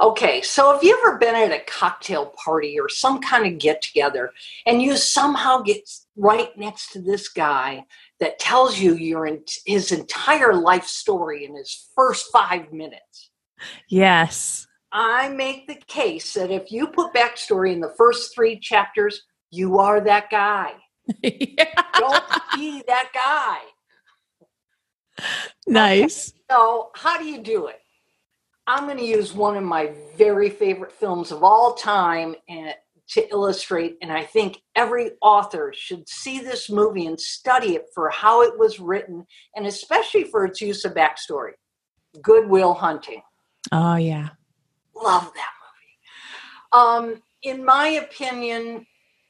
Okay, 0.00 0.40
so 0.40 0.72
have 0.72 0.82
you 0.82 0.98
ever 0.98 1.18
been 1.18 1.34
at 1.34 1.52
a 1.52 1.62
cocktail 1.66 2.32
party 2.42 2.80
or 2.80 2.88
some 2.88 3.20
kind 3.20 3.46
of 3.46 3.58
get 3.58 3.82
together 3.82 4.32
and 4.64 4.80
you 4.80 4.96
somehow 4.96 5.60
get 5.60 5.86
right 6.16 6.56
next 6.56 6.92
to 6.92 7.02
this 7.02 7.28
guy 7.28 7.84
that 8.18 8.38
tells 8.38 8.78
you 8.78 8.94
your 8.94 9.28
his 9.66 9.92
entire 9.92 10.54
life 10.54 10.86
story 10.86 11.44
in 11.44 11.54
his 11.54 11.90
first 11.94 12.32
5 12.32 12.72
minutes? 12.72 13.30
Yes. 13.90 14.66
I 14.90 15.28
make 15.28 15.66
the 15.66 15.80
case 15.86 16.32
that 16.32 16.50
if 16.50 16.72
you 16.72 16.86
put 16.86 17.12
backstory 17.12 17.74
in 17.74 17.80
the 17.80 17.94
first 17.98 18.34
3 18.34 18.58
chapters, 18.58 19.22
you 19.50 19.78
are 19.80 20.00
that 20.00 20.30
guy. 20.30 20.72
yeah. 21.22 21.82
Don't 21.98 22.24
be 22.54 22.82
that 22.86 23.10
guy. 23.12 23.58
Nice. 25.66 26.32
So, 26.50 26.90
how 26.96 27.16
do 27.16 27.24
you 27.24 27.42
do 27.42 27.68
it? 27.68 27.80
I'm 28.66 28.86
going 28.86 28.98
to 28.98 29.04
use 29.04 29.32
one 29.32 29.56
of 29.56 29.62
my 29.62 29.92
very 30.16 30.50
favorite 30.50 30.90
films 30.90 31.30
of 31.30 31.44
all 31.44 31.74
time 31.74 32.34
and, 32.48 32.74
to 33.10 33.28
illustrate, 33.30 33.96
and 34.02 34.12
I 34.12 34.24
think 34.24 34.62
every 34.76 35.12
author 35.20 35.72
should 35.76 36.08
see 36.08 36.38
this 36.38 36.70
movie 36.70 37.06
and 37.06 37.20
study 37.20 37.74
it 37.74 37.86
for 37.92 38.08
how 38.10 38.42
it 38.42 38.56
was 38.56 38.78
written, 38.78 39.26
and 39.56 39.66
especially 39.66 40.24
for 40.24 40.44
its 40.44 40.60
use 40.60 40.84
of 40.84 40.94
backstory. 40.94 41.52
Good 42.22 42.48
Will 42.48 42.72
Hunting. 42.72 43.22
Oh 43.72 43.96
yeah, 43.96 44.28
love 44.94 45.32
that 45.34 45.52
movie. 46.72 47.12
Um, 47.12 47.22
in 47.42 47.64
my 47.64 47.88
opinion, 47.88 48.86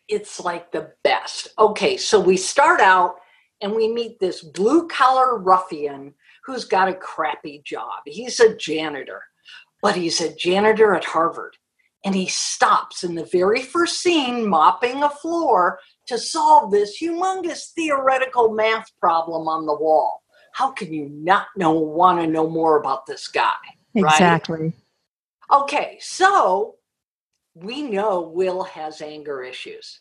it's 0.08 0.40
like 0.40 0.72
the 0.72 0.92
best. 1.02 1.48
Okay, 1.58 1.96
so 1.96 2.20
we 2.20 2.36
start 2.36 2.80
out 2.80 3.16
and 3.60 3.72
we 3.74 3.92
meet 3.92 4.18
this 4.18 4.42
blue 4.42 4.88
collar 4.88 5.38
ruffian 5.38 6.14
who's 6.44 6.64
got 6.64 6.88
a 6.88 6.94
crappy 6.94 7.62
job. 7.64 8.00
He's 8.06 8.40
a 8.40 8.56
janitor, 8.56 9.22
but 9.82 9.96
he's 9.96 10.20
a 10.20 10.34
janitor 10.34 10.94
at 10.94 11.04
Harvard. 11.04 11.56
And 12.04 12.14
he 12.14 12.28
stops 12.28 13.04
in 13.04 13.14
the 13.14 13.26
very 13.26 13.60
first 13.60 14.00
scene 14.00 14.48
mopping 14.48 15.02
a 15.02 15.10
floor 15.10 15.80
to 16.06 16.16
solve 16.16 16.70
this 16.70 16.98
humongous 16.98 17.72
theoretical 17.72 18.54
math 18.54 18.90
problem 18.98 19.46
on 19.48 19.66
the 19.66 19.74
wall. 19.74 20.22
How 20.52 20.70
can 20.70 20.94
you 20.94 21.10
not 21.10 21.48
know 21.56 21.72
want 21.72 22.20
to 22.20 22.26
know 22.26 22.48
more 22.48 22.80
about 22.80 23.04
this 23.04 23.28
guy? 23.28 23.52
Exactly. 23.94 24.72
Right? 25.50 25.62
Okay, 25.62 25.98
so 26.00 26.76
we 27.54 27.82
know 27.82 28.22
Will 28.22 28.62
has 28.64 29.02
anger 29.02 29.42
issues. 29.42 30.00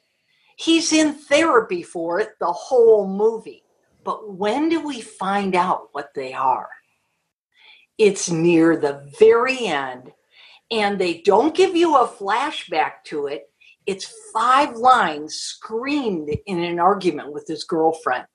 He's 0.60 0.92
in 0.92 1.14
therapy 1.14 1.84
for 1.84 2.20
it 2.20 2.32
the 2.42 2.52
whole 2.52 3.08
movie. 3.08 3.64
But 4.04 4.34
when 4.34 4.68
do 4.68 4.86
we 4.86 5.00
find 5.00 5.56
out 5.56 5.88
what 5.94 6.10
they 6.14 6.34
are? 6.34 6.68
It's 7.98 8.30
near 8.30 8.76
the 8.76 9.10
very 9.20 9.66
end, 9.66 10.12
and 10.70 11.00
they 11.00 11.22
don't 11.22 11.56
give 11.56 11.78
you 11.78 11.96
a 11.96 12.08
flashback 12.08 13.06
to 13.06 13.28
it. 13.28 13.44
It's 13.86 14.14
five 14.34 14.76
lines 14.76 15.36
screamed 15.36 16.30
in 16.46 16.62
an 16.62 16.78
argument 16.78 17.32
with 17.32 17.48
his 17.48 17.64
girlfriend, 17.64 18.26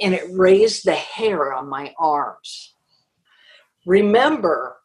and 0.00 0.14
it 0.14 0.24
raised 0.32 0.86
the 0.86 0.94
hair 0.94 1.52
on 1.52 1.68
my 1.68 1.92
arms. 1.98 2.74
Remember, 3.84 4.76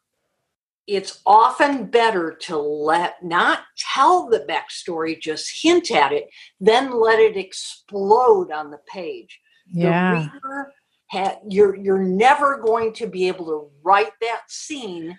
it's 0.86 1.22
often 1.24 1.86
better 1.86 2.36
to 2.42 2.58
let 2.58 3.22
not 3.22 3.60
tell 3.78 4.28
the 4.28 4.46
backstory, 4.48 5.20
just 5.20 5.62
hint 5.62 5.90
at 5.90 6.12
it, 6.12 6.28
then 6.60 6.90
let 6.90 7.18
it 7.18 7.36
explode 7.36 8.50
on 8.50 8.70
the 8.70 8.80
page. 8.86 9.40
Yeah. 9.72 10.12
The 10.12 10.18
reader 10.18 10.72
ha- 11.10 11.38
you're 11.48 11.76
you're 11.76 12.02
never 12.02 12.58
going 12.58 12.92
to 12.94 13.06
be 13.06 13.28
able 13.28 13.46
to 13.46 13.70
write 13.82 14.12
that 14.20 14.42
scene 14.48 15.18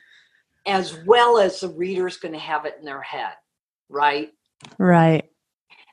as 0.67 0.97
well 1.05 1.37
as 1.37 1.59
the 1.59 1.69
reader's 1.69 2.17
going 2.17 2.33
to 2.33 2.39
have 2.39 2.65
it 2.65 2.75
in 2.79 2.85
their 2.85 3.01
head, 3.01 3.33
right? 3.89 4.31
Right. 4.77 5.25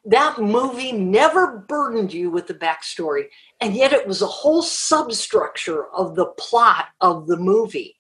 That 0.07 0.39
movie 0.39 0.93
never 0.93 1.65
burdened 1.69 2.13
you 2.13 2.31
with 2.31 2.47
the 2.47 2.55
backstory, 2.55 3.27
and 3.61 3.75
yet 3.75 3.93
it 3.93 4.07
was 4.07 4.23
a 4.23 4.27
whole 4.27 4.63
substructure 4.63 5.87
of 5.95 6.17
the 6.17 6.27
plot 6.39 6.87
of 7.01 7.27
the 7.27 7.37
movie. 7.37 7.97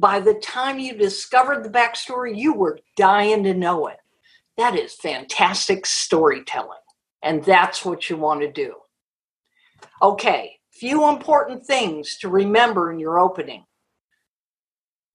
By 0.00 0.18
the 0.18 0.32
time 0.34 0.78
you 0.78 0.94
discovered 0.94 1.62
the 1.62 1.68
backstory, 1.68 2.34
you 2.34 2.54
were 2.54 2.78
dying 2.96 3.44
to 3.44 3.52
know 3.52 3.86
it. 3.86 3.98
That 4.56 4.74
is 4.74 4.94
fantastic 4.94 5.84
storytelling, 5.84 6.78
and 7.22 7.44
that's 7.44 7.84
what 7.84 8.08
you 8.08 8.16
want 8.16 8.40
to 8.40 8.50
do. 8.50 8.76
Okay, 10.00 10.56
few 10.72 11.06
important 11.06 11.66
things 11.66 12.16
to 12.18 12.30
remember 12.30 12.90
in 12.90 12.98
your 12.98 13.20
opening. 13.20 13.66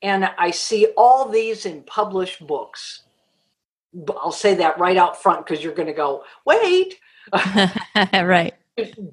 And 0.03 0.29
I 0.37 0.51
see 0.51 0.89
all 0.95 1.29
these 1.29 1.65
in 1.65 1.81
published 1.81 2.45
books. 2.45 3.01
I'll 4.21 4.31
say 4.31 4.53
that 4.53 4.77
right 4.77 4.97
out 4.97 5.19
front 5.19 5.47
because 5.47 5.63
you're 5.63 5.73
going 5.73 5.87
to 5.87 5.93
go, 5.93 6.23
wait. 6.45 6.99
right. 8.13 8.53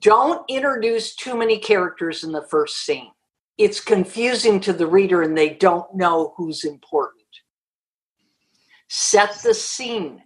Don't 0.00 0.44
introduce 0.50 1.14
too 1.14 1.34
many 1.34 1.56
characters 1.56 2.24
in 2.24 2.32
the 2.32 2.42
first 2.42 2.84
scene. 2.84 3.10
It's 3.58 3.80
confusing 3.80 4.60
to 4.60 4.72
the 4.72 4.86
reader 4.86 5.22
and 5.22 5.36
they 5.36 5.50
don't 5.50 5.94
know 5.94 6.34
who's 6.36 6.64
important. 6.64 7.22
Set 8.88 9.34
the 9.42 9.54
scene. 9.54 10.22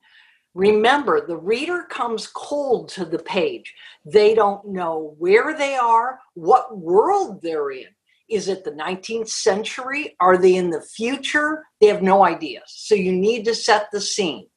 Remember, 0.55 1.27
the 1.27 1.37
reader 1.37 1.83
comes 1.83 2.27
cold 2.29 2.89
to 2.91 3.05
the 3.05 3.19
page. 3.19 3.75
They 4.05 4.35
don't 4.35 4.67
know 4.69 5.15
where 5.19 5.57
they 5.57 5.77
are, 5.77 6.19
what 6.35 6.79
world 6.79 7.43
they're 7.43 7.71
in. 7.71 7.89
Is 8.29 8.49
it 8.49 8.65
the 8.65 8.73
19th 8.73 9.29
century? 9.29 10.17
Are 10.19 10.37
they 10.37 10.57
in 10.57 10.71
the 10.71 10.81
future? 10.81 11.65
They 11.81 11.87
have 11.89 12.03
no 12.03 12.25
idea. 12.25 12.62
So 12.67 12.95
you 12.95 13.12
need 13.12 13.45
to 13.45 13.55
set 13.55 13.89
the 13.93 14.01
scene. 14.01 14.49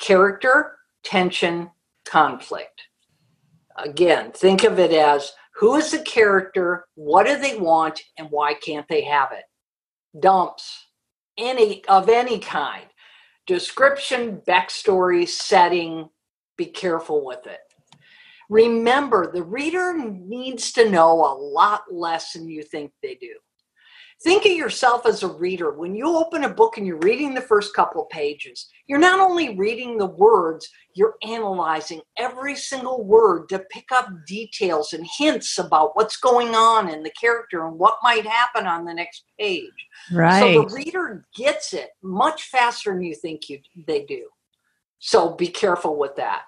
Character, 0.00 0.76
tension, 1.04 1.70
conflict. 2.04 2.82
Again, 3.76 4.32
think 4.32 4.64
of 4.64 4.78
it 4.78 4.92
as 4.92 5.32
who 5.56 5.76
is 5.76 5.90
the 5.92 6.00
character, 6.00 6.86
what 6.94 7.26
do 7.26 7.38
they 7.38 7.56
want, 7.56 8.00
and 8.18 8.28
why 8.30 8.54
can't 8.54 8.88
they 8.88 9.02
have 9.02 9.30
it? 9.32 9.44
Dumps, 10.18 10.86
any 11.38 11.84
of 11.86 12.08
any 12.08 12.38
kind. 12.38 12.86
Description, 13.46 14.42
backstory, 14.48 15.28
setting, 15.28 16.08
be 16.56 16.66
careful 16.66 17.24
with 17.24 17.46
it. 17.46 17.60
Remember, 18.50 19.30
the 19.32 19.42
reader 19.42 19.94
needs 19.96 20.72
to 20.72 20.90
know 20.90 21.12
a 21.12 21.34
lot 21.34 21.82
less 21.90 22.32
than 22.32 22.48
you 22.48 22.62
think 22.62 22.92
they 23.02 23.14
do. 23.14 23.34
Think 24.24 24.46
of 24.46 24.52
yourself 24.52 25.04
as 25.04 25.22
a 25.22 25.28
reader. 25.28 25.72
When 25.72 25.94
you 25.94 26.16
open 26.16 26.44
a 26.44 26.48
book 26.48 26.78
and 26.78 26.86
you're 26.86 26.96
reading 26.96 27.34
the 27.34 27.42
first 27.42 27.74
couple 27.76 28.02
of 28.02 28.08
pages, 28.08 28.68
you're 28.86 28.98
not 28.98 29.20
only 29.20 29.54
reading 29.54 29.98
the 29.98 30.06
words, 30.06 30.66
you're 30.94 31.16
analyzing 31.22 32.00
every 32.16 32.56
single 32.56 33.04
word 33.04 33.50
to 33.50 33.58
pick 33.70 33.84
up 33.92 34.08
details 34.26 34.94
and 34.94 35.06
hints 35.18 35.58
about 35.58 35.94
what's 35.94 36.16
going 36.16 36.54
on 36.54 36.88
in 36.88 37.02
the 37.02 37.10
character 37.10 37.66
and 37.66 37.78
what 37.78 37.98
might 38.02 38.26
happen 38.26 38.66
on 38.66 38.86
the 38.86 38.94
next 38.94 39.24
page. 39.38 39.68
Right. 40.10 40.40
So 40.40 40.62
the 40.62 40.74
reader 40.74 41.26
gets 41.36 41.74
it 41.74 41.90
much 42.02 42.44
faster 42.44 42.94
than 42.94 43.02
you 43.02 43.14
think 43.14 43.50
you 43.50 43.60
they 43.86 44.06
do. 44.06 44.26
So 45.00 45.34
be 45.34 45.48
careful 45.48 45.98
with 45.98 46.16
that. 46.16 46.44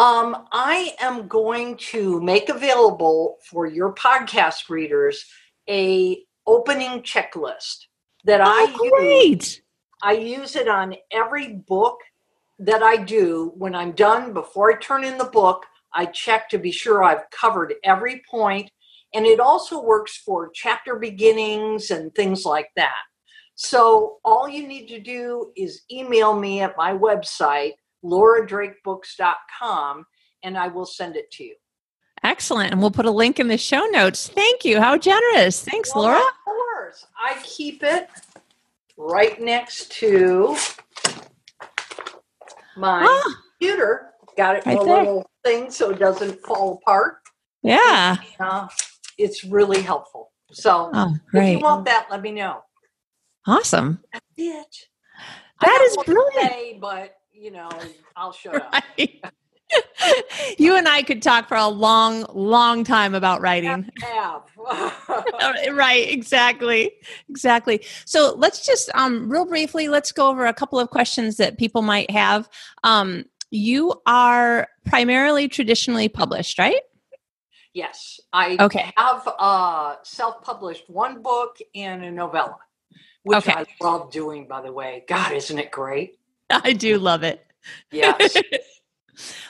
Um, 0.00 0.48
I 0.50 0.96
am 1.00 1.28
going 1.28 1.76
to 1.92 2.20
make 2.20 2.48
available 2.48 3.36
for 3.48 3.66
your 3.66 3.94
podcast 3.94 4.68
readers 4.68 5.24
a 5.68 6.24
opening 6.48 7.02
checklist 7.02 7.86
that 8.24 8.40
oh, 8.40 8.44
I 8.46 8.90
great. 8.90 9.36
use. 9.36 9.60
I 10.02 10.12
use 10.12 10.56
it 10.56 10.68
on 10.68 10.94
every 11.12 11.54
book 11.54 11.98
that 12.58 12.82
I 12.82 12.96
do. 12.96 13.52
When 13.56 13.74
I'm 13.74 13.92
done, 13.92 14.32
before 14.32 14.72
I 14.72 14.78
turn 14.78 15.04
in 15.04 15.18
the 15.18 15.24
book, 15.24 15.66
I 15.92 16.06
check 16.06 16.48
to 16.50 16.58
be 16.58 16.72
sure 16.72 17.04
I've 17.04 17.30
covered 17.30 17.74
every 17.84 18.22
point, 18.30 18.70
and 19.14 19.26
it 19.26 19.40
also 19.40 19.82
works 19.82 20.16
for 20.16 20.50
chapter 20.54 20.96
beginnings 20.96 21.90
and 21.90 22.14
things 22.14 22.44
like 22.44 22.68
that. 22.76 23.02
So 23.54 24.18
all 24.24 24.48
you 24.48 24.68
need 24.68 24.86
to 24.88 25.00
do 25.00 25.50
is 25.56 25.82
email 25.90 26.38
me 26.38 26.60
at 26.60 26.76
my 26.76 26.92
website 26.92 27.72
lauradrakebooks.com 28.04 30.04
and 30.44 30.56
I 30.56 30.68
will 30.68 30.86
send 30.86 31.16
it 31.16 31.28
to 31.32 31.42
you. 31.44 31.56
Excellent. 32.22 32.72
And 32.72 32.80
we'll 32.80 32.90
put 32.90 33.06
a 33.06 33.10
link 33.10 33.38
in 33.38 33.48
the 33.48 33.58
show 33.58 33.84
notes. 33.86 34.28
Thank 34.28 34.64
you. 34.64 34.80
How 34.80 34.96
generous. 34.96 35.62
Thanks, 35.62 35.94
well, 35.94 36.04
Laura. 36.04 36.18
Of 36.18 36.44
course. 36.44 37.06
I 37.18 37.40
keep 37.42 37.82
it 37.82 38.08
right 38.96 39.40
next 39.40 39.92
to 39.92 40.56
my 42.76 43.04
ah, 43.04 43.34
computer. 43.58 44.10
Got 44.36 44.56
it 44.56 44.66
right 44.66 44.80
a 44.80 44.84
there. 44.84 44.98
little 44.98 45.30
thing 45.44 45.70
so 45.70 45.90
it 45.90 45.98
doesn't 45.98 46.40
fall 46.42 46.80
apart. 46.82 47.18
Yeah. 47.62 48.16
Uh, 48.38 48.68
it's 49.16 49.44
really 49.44 49.82
helpful. 49.82 50.32
So 50.52 50.90
oh, 50.94 51.14
if 51.34 51.58
you 51.58 51.58
want 51.58 51.84
that, 51.86 52.06
let 52.10 52.22
me 52.22 52.32
know. 52.32 52.62
Awesome. 53.46 54.00
That's 54.12 54.24
it. 54.36 54.88
That 55.60 55.88
is 55.90 55.96
brilliant. 56.04 56.52
Say, 56.52 56.78
but 56.80 57.16
you 57.32 57.50
know, 57.50 57.68
I'll 58.16 58.32
shut 58.32 58.54
up. 58.54 58.82
you 60.58 60.76
and 60.76 60.88
I 60.88 61.02
could 61.02 61.22
talk 61.22 61.48
for 61.48 61.56
a 61.56 61.68
long, 61.68 62.24
long 62.32 62.84
time 62.84 63.14
about 63.14 63.40
writing. 63.40 63.90
right, 65.72 66.06
exactly. 66.08 66.92
Exactly. 67.28 67.84
So 68.04 68.34
let's 68.36 68.66
just 68.66 68.90
um 68.94 69.30
real 69.30 69.44
briefly, 69.44 69.88
let's 69.88 70.12
go 70.12 70.28
over 70.28 70.46
a 70.46 70.54
couple 70.54 70.78
of 70.78 70.90
questions 70.90 71.36
that 71.36 71.58
people 71.58 71.82
might 71.82 72.10
have. 72.10 72.48
Um, 72.84 73.24
you 73.50 73.94
are 74.06 74.68
primarily 74.86 75.48
traditionally 75.48 76.08
published, 76.08 76.58
right? 76.58 76.80
Yes. 77.74 78.20
I 78.32 78.56
okay. 78.60 78.92
have 78.96 79.28
uh 79.38 79.96
self-published 80.02 80.88
one 80.88 81.22
book 81.22 81.58
and 81.74 82.04
a 82.04 82.10
novella, 82.10 82.56
which 83.22 83.38
okay. 83.38 83.52
I 83.52 83.66
love 83.82 84.10
doing 84.10 84.46
by 84.48 84.62
the 84.62 84.72
way. 84.72 85.04
God, 85.08 85.32
isn't 85.32 85.58
it 85.58 85.70
great? 85.70 86.18
I 86.50 86.72
do 86.72 86.98
love 86.98 87.22
it. 87.22 87.44
Yes. 87.92 88.36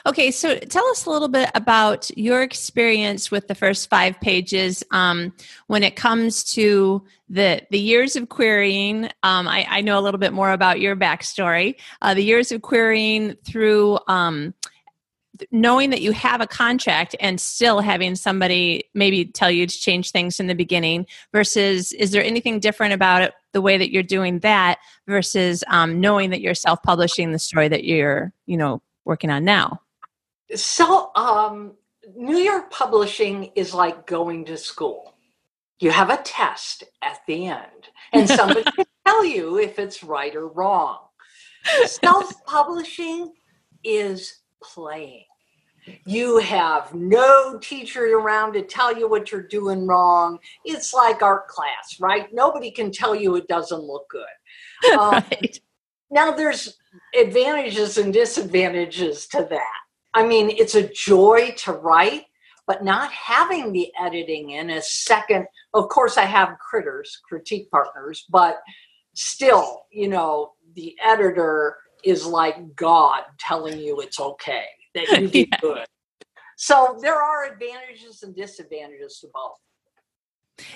Okay, 0.05 0.31
so 0.31 0.57
tell 0.57 0.85
us 0.87 1.05
a 1.05 1.09
little 1.09 1.27
bit 1.27 1.49
about 1.55 2.09
your 2.17 2.41
experience 2.41 3.31
with 3.31 3.47
the 3.47 3.55
first 3.55 3.89
five 3.89 4.19
pages 4.21 4.83
um, 4.91 5.33
when 5.67 5.83
it 5.83 5.95
comes 5.95 6.43
to 6.53 7.03
the 7.29 7.61
the 7.69 7.79
years 7.79 8.15
of 8.15 8.29
querying. 8.29 9.05
Um, 9.23 9.47
I, 9.47 9.65
I, 9.69 9.81
know 9.81 9.99
a 9.99 10.01
little 10.01 10.19
bit 10.19 10.33
more 10.33 10.51
about 10.51 10.79
your 10.79 10.95
backstory. 10.95 11.75
Uh, 12.01 12.13
the 12.13 12.23
years 12.23 12.51
of 12.51 12.61
querying 12.61 13.35
through 13.45 13.99
um, 14.07 14.55
knowing 15.51 15.89
that 15.91 16.01
you 16.01 16.11
have 16.11 16.41
a 16.41 16.47
contract 16.47 17.15
and 17.19 17.39
still 17.39 17.79
having 17.79 18.15
somebody 18.15 18.83
maybe 18.93 19.25
tell 19.25 19.51
you 19.51 19.65
to 19.65 19.79
change 19.79 20.11
things 20.11 20.39
in 20.39 20.47
the 20.47 20.55
beginning 20.55 21.05
versus 21.31 21.91
is 21.93 22.11
there 22.11 22.23
anything 22.23 22.59
different 22.59 22.93
about 22.93 23.21
it 23.21 23.33
the 23.53 23.61
way 23.61 23.77
that 23.77 23.91
you're 23.91 24.03
doing 24.03 24.39
that 24.39 24.79
versus 25.07 25.63
um, 25.67 25.99
knowing 25.99 26.29
that 26.29 26.41
you're 26.41 26.53
self-publishing 26.53 27.31
the 27.31 27.39
story 27.39 27.67
that 27.67 27.83
you're 27.83 28.33
you 28.45 28.57
know 28.57 28.81
working 29.05 29.29
on 29.29 29.43
now 29.43 29.81
so 30.55 31.11
um, 31.15 31.73
new 32.15 32.37
york 32.37 32.71
publishing 32.71 33.51
is 33.55 33.73
like 33.73 34.05
going 34.05 34.45
to 34.45 34.57
school 34.57 35.13
you 35.79 35.91
have 35.91 36.09
a 36.09 36.17
test 36.17 36.83
at 37.01 37.19
the 37.27 37.47
end 37.47 37.89
and 38.13 38.27
somebody 38.29 38.63
can 38.75 38.85
tell 39.05 39.23
you 39.23 39.59
if 39.59 39.79
it's 39.79 40.03
right 40.03 40.35
or 40.35 40.47
wrong 40.47 40.99
self-publishing 41.85 43.31
is 43.83 44.41
playing 44.61 45.23
you 46.05 46.37
have 46.37 46.93
no 46.93 47.57
teacher 47.59 48.05
around 48.17 48.53
to 48.53 48.61
tell 48.61 48.97
you 48.97 49.09
what 49.09 49.31
you're 49.31 49.47
doing 49.47 49.87
wrong. 49.87 50.39
It's 50.65 50.93
like 50.93 51.21
art 51.21 51.47
class, 51.47 51.97
right? 51.99 52.27
Nobody 52.33 52.71
can 52.71 52.91
tell 52.91 53.15
you 53.15 53.35
it 53.35 53.47
doesn't 53.47 53.81
look 53.81 54.09
good. 54.09 54.23
Um, 54.97 55.11
right. 55.11 55.59
Now, 56.09 56.31
there's 56.31 56.77
advantages 57.19 57.97
and 57.97 58.13
disadvantages 58.13 59.27
to 59.27 59.47
that. 59.49 59.79
I 60.13 60.25
mean, 60.25 60.49
it's 60.49 60.75
a 60.75 60.87
joy 60.87 61.53
to 61.57 61.73
write, 61.73 62.25
but 62.67 62.83
not 62.83 63.11
having 63.11 63.71
the 63.71 63.91
editing 63.99 64.51
in 64.51 64.71
a 64.71 64.81
second. 64.81 65.45
Of 65.73 65.89
course, 65.89 66.17
I 66.17 66.25
have 66.25 66.57
critters, 66.59 67.19
critique 67.27 67.69
partners, 67.71 68.25
but 68.29 68.59
still, 69.13 69.83
you 69.91 70.07
know, 70.07 70.53
the 70.75 70.95
editor 71.03 71.77
is 72.03 72.25
like 72.25 72.75
God 72.75 73.23
telling 73.39 73.79
you 73.79 73.99
it's 73.99 74.19
okay 74.19 74.65
that 74.95 75.07
you 75.19 75.27
did 75.27 75.47
yeah. 75.51 75.57
good. 75.61 75.85
So 76.57 76.97
there 77.01 77.21
are 77.21 77.45
advantages 77.51 78.23
and 78.23 78.35
disadvantages 78.35 79.19
to 79.19 79.27
both. 79.33 79.57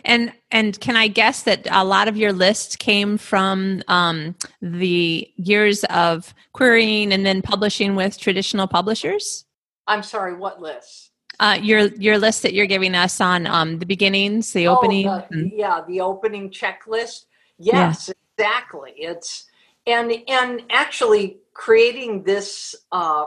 And 0.06 0.34
and 0.52 0.80
can 0.80 0.96
I 0.96 1.08
guess 1.08 1.44
that 1.44 1.68
a 1.72 1.84
lot 1.84 2.08
of 2.08 2.18
your 2.18 2.34
list 2.34 2.80
came 2.80 3.18
from 3.18 3.84
um, 3.88 4.36
the 4.62 5.30
years 5.36 5.84
of 5.86 6.34
querying 6.54 7.12
and 7.12 7.26
then 7.26 7.42
publishing 7.42 7.96
with 7.96 8.20
traditional 8.20 8.68
publishers? 8.68 9.46
I'm 9.88 10.04
sorry, 10.04 10.36
what 10.36 10.62
list? 10.62 11.12
Uh, 11.40 11.58
your 11.62 11.88
your 11.96 12.18
list 12.18 12.44
that 12.44 12.54
you're 12.54 12.68
giving 12.68 12.96
us 12.96 13.20
on 13.20 13.48
um, 13.48 13.80
the 13.80 13.86
beginnings, 13.86 14.54
the 14.54 14.68
opening. 14.68 15.08
Oh, 15.08 15.26
the, 15.30 15.52
yeah, 15.54 15.82
the 15.88 16.02
opening 16.02 16.50
checklist. 16.52 17.26
Yes, 17.58 18.10
yeah. 18.10 18.14
exactly. 18.38 18.94
It's 18.98 19.46
and 19.88 20.14
and 20.28 20.62
actually 20.70 21.38
creating 21.54 22.24
this. 22.24 22.76
Uh, 22.92 23.26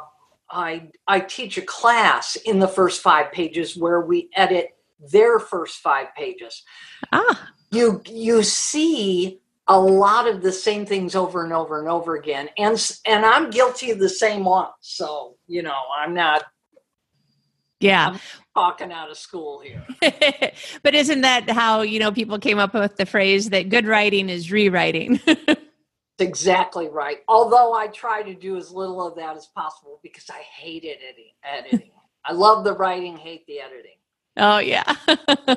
I 0.48 0.88
I 1.08 1.20
teach 1.20 1.58
a 1.58 1.62
class 1.62 2.36
in 2.36 2.60
the 2.60 2.68
first 2.68 3.02
five 3.02 3.32
pages 3.32 3.76
where 3.76 4.00
we 4.00 4.30
edit 4.34 4.75
their 5.00 5.38
first 5.38 5.78
five 5.78 6.08
pages. 6.16 6.62
Ah, 7.12 7.50
You 7.70 8.02
you 8.06 8.42
see 8.42 9.40
a 9.68 9.78
lot 9.78 10.28
of 10.28 10.42
the 10.42 10.52
same 10.52 10.86
things 10.86 11.14
over 11.14 11.42
and 11.42 11.52
over 11.52 11.78
and 11.78 11.88
over 11.88 12.16
again, 12.16 12.48
and 12.56 12.98
and 13.06 13.24
I'm 13.24 13.50
guilty 13.50 13.90
of 13.90 13.98
the 13.98 14.08
same 14.08 14.44
one. 14.44 14.68
So 14.80 15.36
you 15.46 15.62
know, 15.62 15.78
I'm 15.98 16.14
not 16.14 16.44
yeah. 17.80 18.16
talking 18.54 18.90
out 18.90 19.10
of 19.10 19.18
school 19.18 19.60
here. 19.60 19.84
but 20.82 20.94
isn't 20.94 21.20
that 21.20 21.50
how, 21.50 21.82
you 21.82 21.98
know, 21.98 22.10
people 22.10 22.38
came 22.38 22.58
up 22.58 22.72
with 22.72 22.96
the 22.96 23.04
phrase 23.04 23.50
that 23.50 23.68
good 23.68 23.86
writing 23.86 24.28
is 24.28 24.50
rewriting? 24.50 25.20
Exactly 26.18 26.88
right. 26.88 27.18
Although 27.28 27.74
I 27.74 27.88
try 27.88 28.22
to 28.22 28.32
do 28.32 28.56
as 28.56 28.70
little 28.70 29.06
of 29.06 29.16
that 29.16 29.36
as 29.36 29.48
possible 29.48 30.00
because 30.02 30.30
I 30.30 30.40
hate 30.40 30.84
editing. 30.84 31.32
Editing. 31.44 31.90
I 32.24 32.32
love 32.32 32.64
the 32.64 32.72
writing, 32.72 33.16
hate 33.16 33.46
the 33.46 33.60
editing. 33.60 33.96
Oh 34.36 34.58
yeah. 34.58 34.94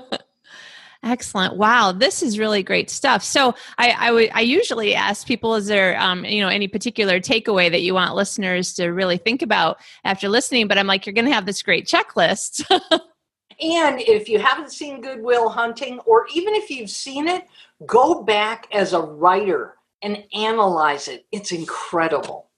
Excellent. 1.03 1.55
Wow, 1.55 1.93
this 1.93 2.21
is 2.21 2.37
really 2.37 2.61
great 2.61 2.89
stuff. 2.89 3.23
So 3.23 3.55
I, 3.77 3.91
I 3.97 4.11
would 4.11 4.29
I 4.33 4.41
usually 4.41 4.95
ask 4.95 5.25
people, 5.25 5.55
is 5.55 5.67
there 5.67 5.99
um, 5.99 6.25
you 6.25 6.41
know 6.41 6.49
any 6.49 6.67
particular 6.67 7.19
takeaway 7.19 7.71
that 7.71 7.81
you 7.81 7.93
want 7.93 8.15
listeners 8.15 8.73
to 8.75 8.87
really 8.87 9.17
think 9.17 9.41
about 9.41 9.77
after 10.03 10.27
listening? 10.27 10.67
But 10.67 10.77
I'm 10.77 10.87
like, 10.87 11.05
you're 11.05 11.13
gonna 11.13 11.33
have 11.33 11.45
this 11.45 11.61
great 11.61 11.87
checklist. 11.87 12.65
And 13.61 13.99
if 13.99 14.29
you 14.29 14.39
haven't 14.39 14.71
seen 14.71 15.01
Good 15.01 15.21
Will 15.21 15.49
Hunting, 15.49 15.99
or 16.05 16.27
even 16.33 16.55
if 16.55 16.69
you've 16.69 16.89
seen 16.89 17.27
it, 17.27 17.45
go 17.85 18.23
back 18.23 18.67
as 18.71 18.93
a 18.93 19.01
writer 19.01 19.75
and 20.01 20.23
analyze 20.33 21.09
it. 21.09 21.25
It's 21.31 21.51
incredible. 21.51 22.48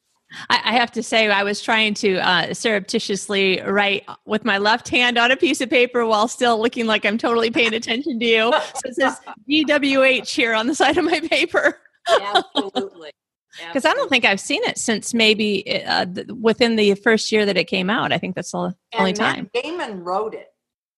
I, 0.49 0.73
have 0.73 0.91
to 0.93 1.03
say, 1.03 1.29
I 1.29 1.43
was 1.43 1.61
trying 1.61 1.93
to 1.95 2.17
uh, 2.17 2.53
surreptitiously 2.53 3.61
write 3.61 4.05
with 4.25 4.45
my 4.45 4.57
left 4.57 4.87
hand 4.89 5.17
on 5.17 5.31
a 5.31 5.37
piece 5.37 5.61
of 5.61 5.69
paper 5.69 6.05
while 6.05 6.27
still 6.27 6.61
looking 6.61 6.85
like 6.85 7.05
I'm 7.05 7.17
totally 7.17 7.51
paying 7.51 7.73
attention 7.73 8.19
to 8.19 8.25
you. 8.25 8.51
So 8.51 8.81
it 8.85 8.95
says 8.95 9.19
DWH 9.49 10.29
here 10.29 10.53
on 10.53 10.67
the 10.67 10.75
side 10.75 10.97
of 10.97 11.05
my 11.05 11.19
paper. 11.19 11.79
Absolutely. 12.09 13.11
Because 13.67 13.83
I 13.83 13.93
don't 13.93 14.09
think 14.09 14.23
I've 14.23 14.39
seen 14.39 14.63
it 14.63 14.77
since 14.77 15.13
maybe 15.13 15.83
uh, 15.85 16.05
within 16.39 16.77
the 16.77 16.95
first 16.95 17.33
year 17.33 17.45
that 17.45 17.57
it 17.57 17.65
came 17.65 17.89
out. 17.89 18.13
I 18.13 18.17
think 18.17 18.33
that's 18.33 18.51
the 18.51 18.73
only 18.93 19.11
and 19.11 19.15
time. 19.15 19.49
Matt 19.53 19.63
Damon 19.63 20.03
wrote 20.05 20.33
it. 20.33 20.47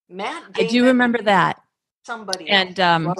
Matt 0.08 0.43
I 0.56 0.67
do 0.67 0.86
remember 0.86 1.19
that. 1.24 1.60
Somebody 2.06 2.50
And 2.50 2.80
um, 2.80 3.15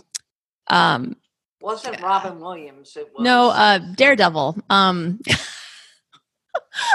um, 0.68 1.16
wasn't 1.62 2.00
Robin 2.02 2.40
Williams. 2.40 2.96
It 2.96 3.10
was 3.14 3.24
no, 3.24 3.50
uh, 3.50 3.80
Daredevil. 3.80 4.58
Um, 4.70 5.20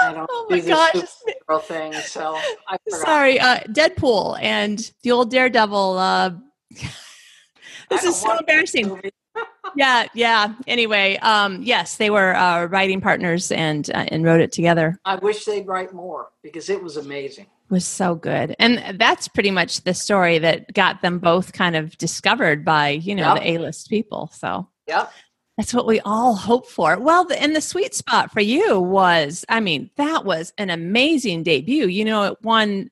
I 0.01 0.13
don't 0.13 0.29
oh 0.29 0.47
my 0.49 0.59
the 0.59 0.69
gosh. 0.69 1.63
thing, 1.63 1.93
so 1.93 2.35
I 2.67 2.77
forgot. 2.83 3.01
Sorry, 3.01 3.39
uh, 3.39 3.59
Deadpool 3.69 4.37
and 4.41 4.91
the 5.03 5.11
old 5.11 5.31
Daredevil. 5.31 5.97
Uh, 5.97 6.31
this 7.89 8.03
is 8.03 8.15
so 8.15 8.37
embarrassing. 8.37 8.99
yeah, 9.75 10.07
yeah. 10.13 10.53
Anyway, 10.67 11.17
um, 11.17 11.61
yes, 11.61 11.97
they 11.97 12.09
were 12.09 12.35
uh, 12.35 12.65
writing 12.65 13.01
partners 13.01 13.51
and 13.51 13.89
uh, 13.91 14.05
and 14.09 14.23
wrote 14.23 14.41
it 14.41 14.51
together. 14.51 14.97
I 15.05 15.15
wish 15.15 15.45
they'd 15.45 15.67
write 15.67 15.93
more 15.93 16.29
because 16.43 16.69
it 16.69 16.81
was 16.81 16.97
amazing. 16.97 17.45
It 17.45 17.73
was 17.73 17.85
so 17.85 18.15
good, 18.15 18.55
and 18.59 18.99
that's 18.99 19.27
pretty 19.27 19.51
much 19.51 19.81
the 19.81 19.93
story 19.93 20.39
that 20.39 20.73
got 20.73 21.01
them 21.01 21.19
both 21.19 21.53
kind 21.53 21.75
of 21.75 21.97
discovered 21.97 22.65
by 22.65 22.89
you 22.89 23.15
know 23.15 23.35
Yep. 23.35 23.43
the 23.43 23.49
A 23.51 23.57
list 23.59 23.89
people. 23.89 24.29
So 24.33 24.67
Yep. 24.87 25.11
That's 25.59 25.73
what 25.73 25.85
we 25.85 25.99
all 26.05 26.35
hope 26.35 26.67
for. 26.67 26.97
Well, 26.97 27.25
the, 27.25 27.41
and 27.41 27.53
the 27.53 27.59
sweet 27.59 27.93
spot 27.93 28.31
for 28.31 28.39
you 28.39 28.79
was, 28.79 29.43
I 29.49 29.59
mean, 29.59 29.89
that 29.97 30.23
was 30.23 30.53
an 30.57 30.69
amazing 30.69 31.43
debut. 31.43 31.87
You 31.87 32.05
know, 32.05 32.23
it 32.23 32.41
won. 32.41 32.89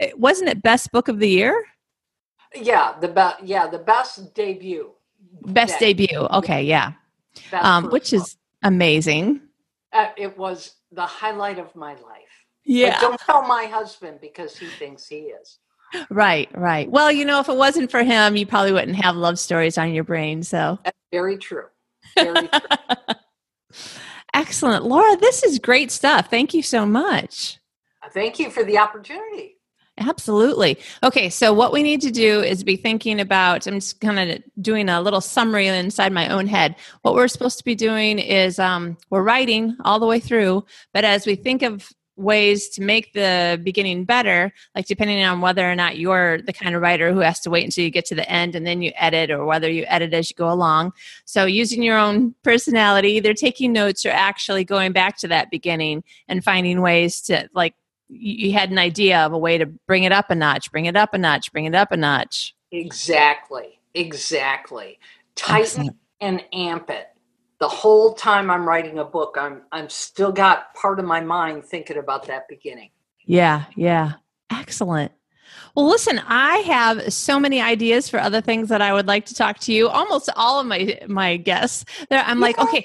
It, 0.00 0.18
wasn't 0.18 0.50
it 0.50 0.60
best 0.60 0.90
book 0.90 1.06
of 1.06 1.20
the 1.20 1.28
year? 1.28 1.64
Yeah, 2.56 2.96
the 3.00 3.06
best. 3.06 3.44
Yeah, 3.44 3.68
the 3.68 3.78
best 3.78 4.34
debut. 4.34 4.90
Best 5.42 5.74
Yeah. 5.74 5.86
debut. 5.86 6.18
Okay, 6.18 6.64
yeah. 6.64 6.94
Um, 7.52 7.88
which 7.90 8.12
is 8.12 8.36
amazing. 8.64 9.40
Uh, 9.92 10.08
it 10.16 10.36
was 10.36 10.74
the 10.90 11.06
highlight 11.06 11.60
of 11.60 11.72
my 11.76 11.92
life. 11.92 12.02
But 12.02 12.72
Yeah. 12.72 13.00
don't 13.00 13.20
tell 13.20 13.42
my 13.46 13.66
husband 13.66 14.18
because 14.20 14.56
he 14.56 14.66
thinks 14.66 15.06
he 15.06 15.30
is. 15.40 15.58
Right, 16.10 16.50
right. 16.52 16.90
Well, 16.90 17.12
you 17.12 17.24
know, 17.24 17.38
if 17.38 17.48
it 17.48 17.56
wasn't 17.56 17.92
for 17.92 18.02
him, 18.02 18.34
you 18.34 18.44
probably 18.44 18.72
wouldn't 18.72 18.96
have 19.04 19.14
love 19.14 19.38
stories 19.38 19.78
on 19.78 19.92
your 19.94 20.02
brain. 20.04 20.42
So 20.42 20.80
That's 20.84 20.98
very 21.12 21.38
true. 21.38 21.66
Excellent. 24.34 24.84
Laura, 24.84 25.16
this 25.16 25.42
is 25.42 25.58
great 25.58 25.90
stuff. 25.90 26.30
Thank 26.30 26.54
you 26.54 26.62
so 26.62 26.86
much. 26.86 27.58
Thank 28.12 28.38
you 28.38 28.50
for 28.50 28.64
the 28.64 28.78
opportunity. 28.78 29.58
Absolutely. 30.00 30.78
Okay, 31.02 31.28
so 31.28 31.52
what 31.52 31.72
we 31.72 31.82
need 31.82 32.00
to 32.02 32.10
do 32.10 32.40
is 32.40 32.62
be 32.62 32.76
thinking 32.76 33.20
about, 33.20 33.66
I'm 33.66 33.74
just 33.74 34.00
kind 34.00 34.30
of 34.30 34.42
doing 34.62 34.88
a 34.88 35.00
little 35.00 35.20
summary 35.20 35.66
inside 35.66 36.12
my 36.12 36.28
own 36.28 36.46
head. 36.46 36.76
What 37.02 37.14
we're 37.14 37.28
supposed 37.28 37.58
to 37.58 37.64
be 37.64 37.74
doing 37.74 38.18
is 38.18 38.58
um, 38.58 38.96
we're 39.10 39.22
writing 39.22 39.76
all 39.84 39.98
the 39.98 40.06
way 40.06 40.20
through, 40.20 40.64
but 40.94 41.04
as 41.04 41.26
we 41.26 41.34
think 41.34 41.62
of 41.62 41.88
ways 42.18 42.68
to 42.70 42.82
make 42.82 43.12
the 43.12 43.60
beginning 43.62 44.04
better, 44.04 44.52
like 44.74 44.86
depending 44.86 45.22
on 45.24 45.40
whether 45.40 45.70
or 45.70 45.74
not 45.74 45.98
you're 45.98 46.42
the 46.42 46.52
kind 46.52 46.74
of 46.74 46.82
writer 46.82 47.12
who 47.12 47.20
has 47.20 47.40
to 47.40 47.50
wait 47.50 47.64
until 47.64 47.84
you 47.84 47.90
get 47.90 48.04
to 48.06 48.14
the 48.14 48.28
end 48.28 48.54
and 48.54 48.66
then 48.66 48.82
you 48.82 48.92
edit, 48.96 49.30
or 49.30 49.44
whether 49.44 49.70
you 49.70 49.84
edit 49.86 50.12
as 50.12 50.28
you 50.28 50.34
go 50.34 50.50
along. 50.50 50.92
So 51.24 51.46
using 51.46 51.82
your 51.82 51.96
own 51.96 52.34
personality, 52.42 53.12
either 53.12 53.34
taking 53.34 53.72
notes 53.72 54.04
or 54.04 54.10
actually 54.10 54.64
going 54.64 54.92
back 54.92 55.16
to 55.18 55.28
that 55.28 55.50
beginning 55.50 56.04
and 56.26 56.44
finding 56.44 56.80
ways 56.82 57.20
to 57.22 57.48
like 57.54 57.74
you 58.08 58.48
you 58.48 58.52
had 58.52 58.70
an 58.70 58.78
idea 58.78 59.20
of 59.20 59.32
a 59.32 59.38
way 59.38 59.58
to 59.58 59.66
bring 59.66 60.04
it 60.04 60.12
up 60.12 60.30
a 60.30 60.34
notch, 60.34 60.72
bring 60.72 60.86
it 60.86 60.96
up 60.96 61.14
a 61.14 61.18
notch, 61.18 61.52
bring 61.52 61.66
it 61.66 61.74
up 61.74 61.92
a 61.92 61.96
notch. 61.96 62.54
Exactly. 62.72 63.78
Exactly. 63.94 64.98
Tighten 65.34 65.62
Excellent. 65.62 65.96
and 66.20 66.44
amp 66.52 66.90
it. 66.90 67.08
The 67.60 67.68
whole 67.68 68.14
time 68.14 68.50
I'm 68.50 68.66
writing 68.68 68.98
a 68.98 69.04
book, 69.04 69.36
I'm 69.38 69.62
I'm 69.72 69.88
still 69.88 70.32
got 70.32 70.74
part 70.74 70.98
of 70.98 71.04
my 71.04 71.20
mind 71.20 71.64
thinking 71.64 71.98
about 71.98 72.26
that 72.26 72.48
beginning. 72.48 72.90
Yeah, 73.24 73.64
yeah. 73.74 74.14
Excellent. 74.50 75.12
Well, 75.74 75.86
listen, 75.86 76.20
I 76.26 76.56
have 76.58 77.12
so 77.12 77.38
many 77.38 77.60
ideas 77.60 78.08
for 78.08 78.18
other 78.18 78.40
things 78.40 78.68
that 78.68 78.82
I 78.82 78.92
would 78.92 79.06
like 79.06 79.26
to 79.26 79.34
talk 79.34 79.58
to 79.60 79.72
you. 79.72 79.88
Almost 79.88 80.30
all 80.36 80.60
of 80.60 80.66
my 80.66 80.98
my 81.06 81.36
guests. 81.36 81.84
There, 82.10 82.22
I'm 82.24 82.40
like, 82.40 82.58
okay, 82.58 82.84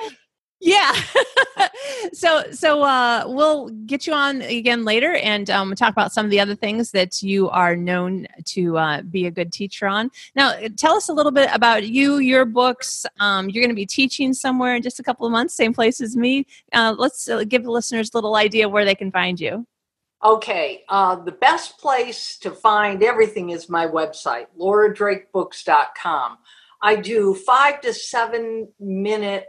yeah. 0.63 0.93
so 2.13 2.43
so 2.51 2.83
uh, 2.83 3.23
we'll 3.27 3.67
get 3.85 4.07
you 4.07 4.13
on 4.13 4.41
again 4.41 4.85
later 4.85 5.15
and 5.15 5.49
um, 5.49 5.75
talk 5.75 5.91
about 5.91 6.13
some 6.13 6.25
of 6.25 6.31
the 6.31 6.39
other 6.39 6.55
things 6.55 6.91
that 6.91 7.21
you 7.21 7.49
are 7.49 7.75
known 7.75 8.27
to 8.45 8.77
uh, 8.77 9.01
be 9.01 9.25
a 9.25 9.31
good 9.31 9.51
teacher 9.51 9.87
on. 9.87 10.09
Now, 10.35 10.53
tell 10.77 10.95
us 10.95 11.09
a 11.09 11.13
little 11.13 11.33
bit 11.33 11.49
about 11.53 11.83
you, 11.83 12.19
your 12.19 12.45
books. 12.45 13.05
Um, 13.19 13.49
you're 13.49 13.61
going 13.61 13.75
to 13.75 13.75
be 13.75 13.85
teaching 13.85 14.33
somewhere 14.33 14.75
in 14.75 14.81
just 14.81 14.99
a 14.99 15.03
couple 15.03 15.25
of 15.25 15.33
months, 15.33 15.53
same 15.53 15.73
place 15.73 15.99
as 15.99 16.15
me. 16.15 16.47
Uh, 16.71 16.95
let's 16.97 17.27
uh, 17.27 17.43
give 17.43 17.63
the 17.63 17.71
listeners 17.71 18.11
a 18.13 18.17
little 18.17 18.35
idea 18.35 18.69
where 18.69 18.85
they 18.85 18.95
can 18.95 19.11
find 19.11 19.39
you. 19.39 19.67
Okay, 20.23 20.83
uh, 20.87 21.17
the 21.17 21.33
best 21.33 21.77
place 21.79 22.37
to 22.37 22.51
find 22.51 23.03
everything 23.03 23.49
is 23.49 23.67
my 23.67 23.85
website, 23.85 24.45
lauradrakebooks.com. 24.57 26.37
I 26.81 26.95
do 26.95 27.33
five 27.33 27.81
to 27.81 27.93
seven 27.93 28.69
minute 28.79 29.47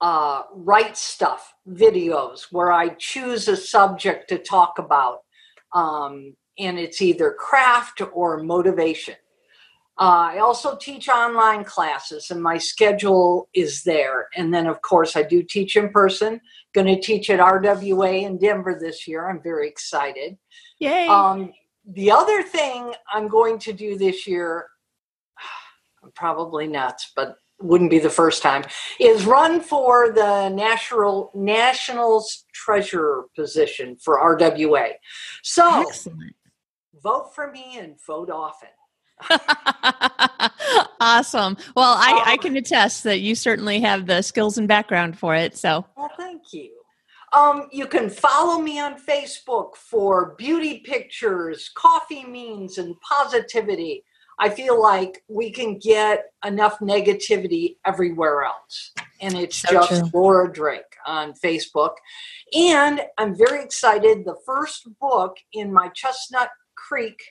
uh, 0.00 0.42
write 0.52 0.96
stuff 0.96 1.54
videos 1.68 2.46
where 2.50 2.72
I 2.72 2.90
choose 2.90 3.48
a 3.48 3.56
subject 3.56 4.28
to 4.28 4.38
talk 4.38 4.78
about, 4.78 5.20
um, 5.72 6.34
and 6.58 6.78
it's 6.78 7.00
either 7.00 7.32
craft 7.32 8.02
or 8.12 8.42
motivation. 8.42 9.14
Uh, 9.96 10.34
I 10.34 10.38
also 10.38 10.76
teach 10.76 11.08
online 11.08 11.62
classes, 11.62 12.30
and 12.30 12.42
my 12.42 12.58
schedule 12.58 13.48
is 13.54 13.84
there. 13.84 14.28
And 14.36 14.52
then, 14.52 14.66
of 14.66 14.82
course, 14.82 15.14
I 15.14 15.22
do 15.22 15.42
teach 15.42 15.76
in 15.76 15.90
person. 15.90 16.40
Going 16.74 16.88
to 16.88 17.00
teach 17.00 17.30
at 17.30 17.38
RWA 17.38 18.22
in 18.24 18.36
Denver 18.38 18.76
this 18.80 19.06
year. 19.06 19.30
I'm 19.30 19.40
very 19.40 19.68
excited. 19.68 20.36
Yay! 20.80 21.06
Um, 21.06 21.52
the 21.86 22.10
other 22.10 22.42
thing 22.42 22.92
I'm 23.12 23.28
going 23.28 23.58
to 23.60 23.72
do 23.72 23.96
this 23.96 24.26
year, 24.26 24.66
I'm 26.02 26.10
probably 26.12 26.66
nuts, 26.66 27.12
but 27.14 27.36
wouldn't 27.64 27.90
be 27.90 27.98
the 27.98 28.10
first 28.10 28.42
time, 28.42 28.64
is 29.00 29.24
run 29.24 29.60
for 29.60 30.12
the 30.12 30.48
national 30.50 31.30
nationals 31.34 32.44
treasurer 32.52 33.26
position 33.34 33.96
for 33.96 34.18
RWA. 34.20 34.92
So 35.42 35.82
Excellent. 35.88 36.34
vote 37.02 37.34
for 37.34 37.50
me 37.50 37.78
and 37.78 37.96
vote 38.06 38.30
often. 38.30 38.68
awesome. 41.00 41.56
Well, 41.76 41.94
I, 41.96 42.22
I 42.26 42.36
can 42.38 42.56
attest 42.56 43.04
that 43.04 43.20
you 43.20 43.34
certainly 43.34 43.80
have 43.80 44.06
the 44.06 44.22
skills 44.22 44.58
and 44.58 44.68
background 44.68 45.18
for 45.18 45.34
it. 45.34 45.56
So, 45.56 45.84
Well, 45.96 46.10
thank 46.16 46.52
you. 46.52 46.70
Um, 47.32 47.68
you 47.72 47.86
can 47.86 48.10
follow 48.10 48.60
me 48.60 48.78
on 48.78 48.94
Facebook 49.00 49.74
for 49.76 50.36
beauty 50.38 50.82
pictures, 50.84 51.70
coffee 51.74 52.24
means, 52.24 52.78
and 52.78 52.94
positivity. 53.00 54.04
I 54.38 54.48
feel 54.48 54.80
like 54.80 55.22
we 55.28 55.50
can 55.50 55.78
get 55.78 56.26
enough 56.44 56.78
negativity 56.80 57.76
everywhere 57.84 58.42
else. 58.44 58.92
And 59.20 59.34
it's 59.34 59.56
So 59.56 59.68
just 59.72 60.10
true. 60.10 60.10
Laura 60.12 60.52
Drake 60.52 60.96
on 61.06 61.32
Facebook. 61.34 61.94
And 62.54 63.00
I'm 63.16 63.34
very 63.36 63.62
excited. 63.62 64.24
The 64.24 64.36
first 64.44 64.88
book 65.00 65.36
in 65.52 65.72
my 65.72 65.88
Chestnut 65.88 66.50
Creek 66.74 67.22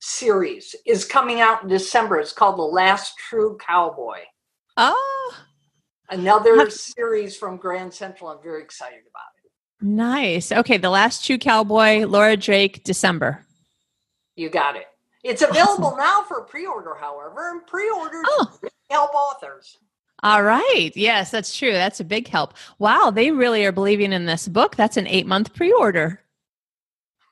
series 0.00 0.74
is 0.86 1.04
coming 1.04 1.40
out 1.40 1.62
in 1.62 1.68
December. 1.68 2.18
It's 2.20 2.32
called 2.32 2.58
The 2.58 2.62
Last 2.62 3.18
True 3.18 3.58
Cowboy. 3.58 4.20
Oh, 4.76 5.34
Another 6.08 6.70
series 6.70 7.36
from 7.36 7.56
Grand 7.56 7.92
Central. 7.92 8.30
I'm 8.30 8.40
very 8.42 8.62
excited 8.62 9.00
about 9.10 9.24
it. 9.44 9.50
nice. 9.84 10.52
Okay, 10.52 10.76
The 10.76 10.90
Last 10.90 11.24
True 11.24 11.38
Cowboy, 11.38 12.06
Laura 12.06 12.36
Drake, 12.36 12.84
December. 12.84 13.44
You 14.36 14.48
got 14.48 14.76
it. 14.76 14.86
It's 15.26 15.42
available 15.42 15.96
now 15.96 16.22
for 16.22 16.42
pre-order, 16.42 16.94
however, 16.94 17.50
and 17.50 17.66
pre-orders 17.66 18.24
Oh. 18.28 18.58
help 18.90 19.14
authors. 19.14 19.78
All 20.22 20.42
right. 20.42 20.92
Yes, 20.94 21.30
that's 21.30 21.56
true. 21.56 21.72
That's 21.72 22.00
a 22.00 22.04
big 22.04 22.28
help. 22.28 22.54
Wow, 22.78 23.10
they 23.10 23.30
really 23.30 23.64
are 23.66 23.72
believing 23.72 24.12
in 24.12 24.24
this 24.26 24.48
book. 24.48 24.76
That's 24.76 24.96
an 24.96 25.06
eight 25.06 25.26
month 25.26 25.52
pre 25.54 25.72
order. 25.72 26.20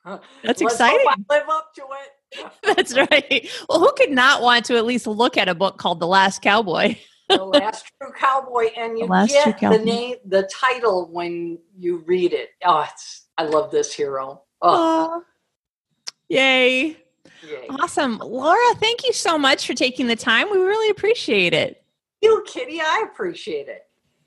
That's 0.45 0.61
exciting. 0.61 1.07
I 1.09 1.15
live 1.31 1.49
up 1.49 1.75
to 1.77 1.83
it. 1.83 2.51
That's 2.77 2.97
right. 2.97 3.49
Well, 3.69 3.79
who 3.81 3.93
could 3.97 4.11
not 4.11 4.43
want 4.43 4.65
to 4.67 4.77
at 4.77 4.85
least 4.85 5.07
look 5.07 5.39
at 5.39 5.49
a 5.49 5.55
book 5.55 5.79
called 5.79 6.01
The 6.01 6.07
Last 6.07 6.43
Cowboy? 6.43 6.97
the 7.29 7.43
last 7.45 7.87
true 7.99 8.13
cowboy, 8.13 8.67
and 8.77 8.99
you 8.99 9.07
The 9.07 9.27
get 9.29 9.59
the 9.61 9.79
name, 9.79 10.17
the 10.27 10.43
title 10.53 11.09
when 11.11 11.59
you 11.79 11.99
read 12.07 12.33
it. 12.35 12.51
Oh, 12.65 12.85
it's 12.93 13.29
I 13.39 13.45
love 13.45 13.71
this 13.71 13.95
hero. 13.95 14.43
Oh, 14.61 15.23
Oh, 15.23 15.23
yay. 16.29 16.99
Yay. 17.43 17.67
Awesome. 17.69 18.19
Laura, 18.19 18.75
thank 18.77 19.05
you 19.05 19.13
so 19.13 19.39
much 19.39 19.67
for 19.67 19.75
taking 19.75 20.07
the 20.07 20.17
time. 20.17 20.51
We 20.51 20.59
really 20.59 20.91
appreciate 20.91 21.55
it. 21.55 21.85
you, 22.23 22.45
Kitty. 22.47 22.81
I 22.81 23.05
appreciate 23.11 23.69
it. 23.69 23.83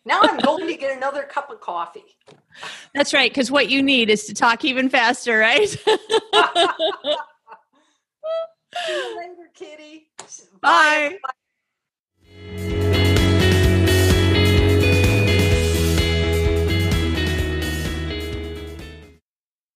Now 0.05 0.21
I'm 0.23 0.37
going 0.37 0.67
to 0.67 0.75
get 0.75 0.95
another 0.95 1.23
cup 1.23 1.51
of 1.51 1.59
coffee. 1.59 2.17
That's 2.95 3.13
right, 3.13 3.29
because 3.29 3.51
what 3.51 3.69
you 3.69 3.83
need 3.83 4.09
is 4.09 4.25
to 4.25 4.33
talk 4.33 4.63
even 4.63 4.89
faster, 4.89 5.37
right? 5.37 5.67
See 8.85 8.93
you 8.93 9.17
later, 9.17 9.49
Kitty. 9.53 10.09
Bye. 10.61 11.19
everybody. 12.45 12.86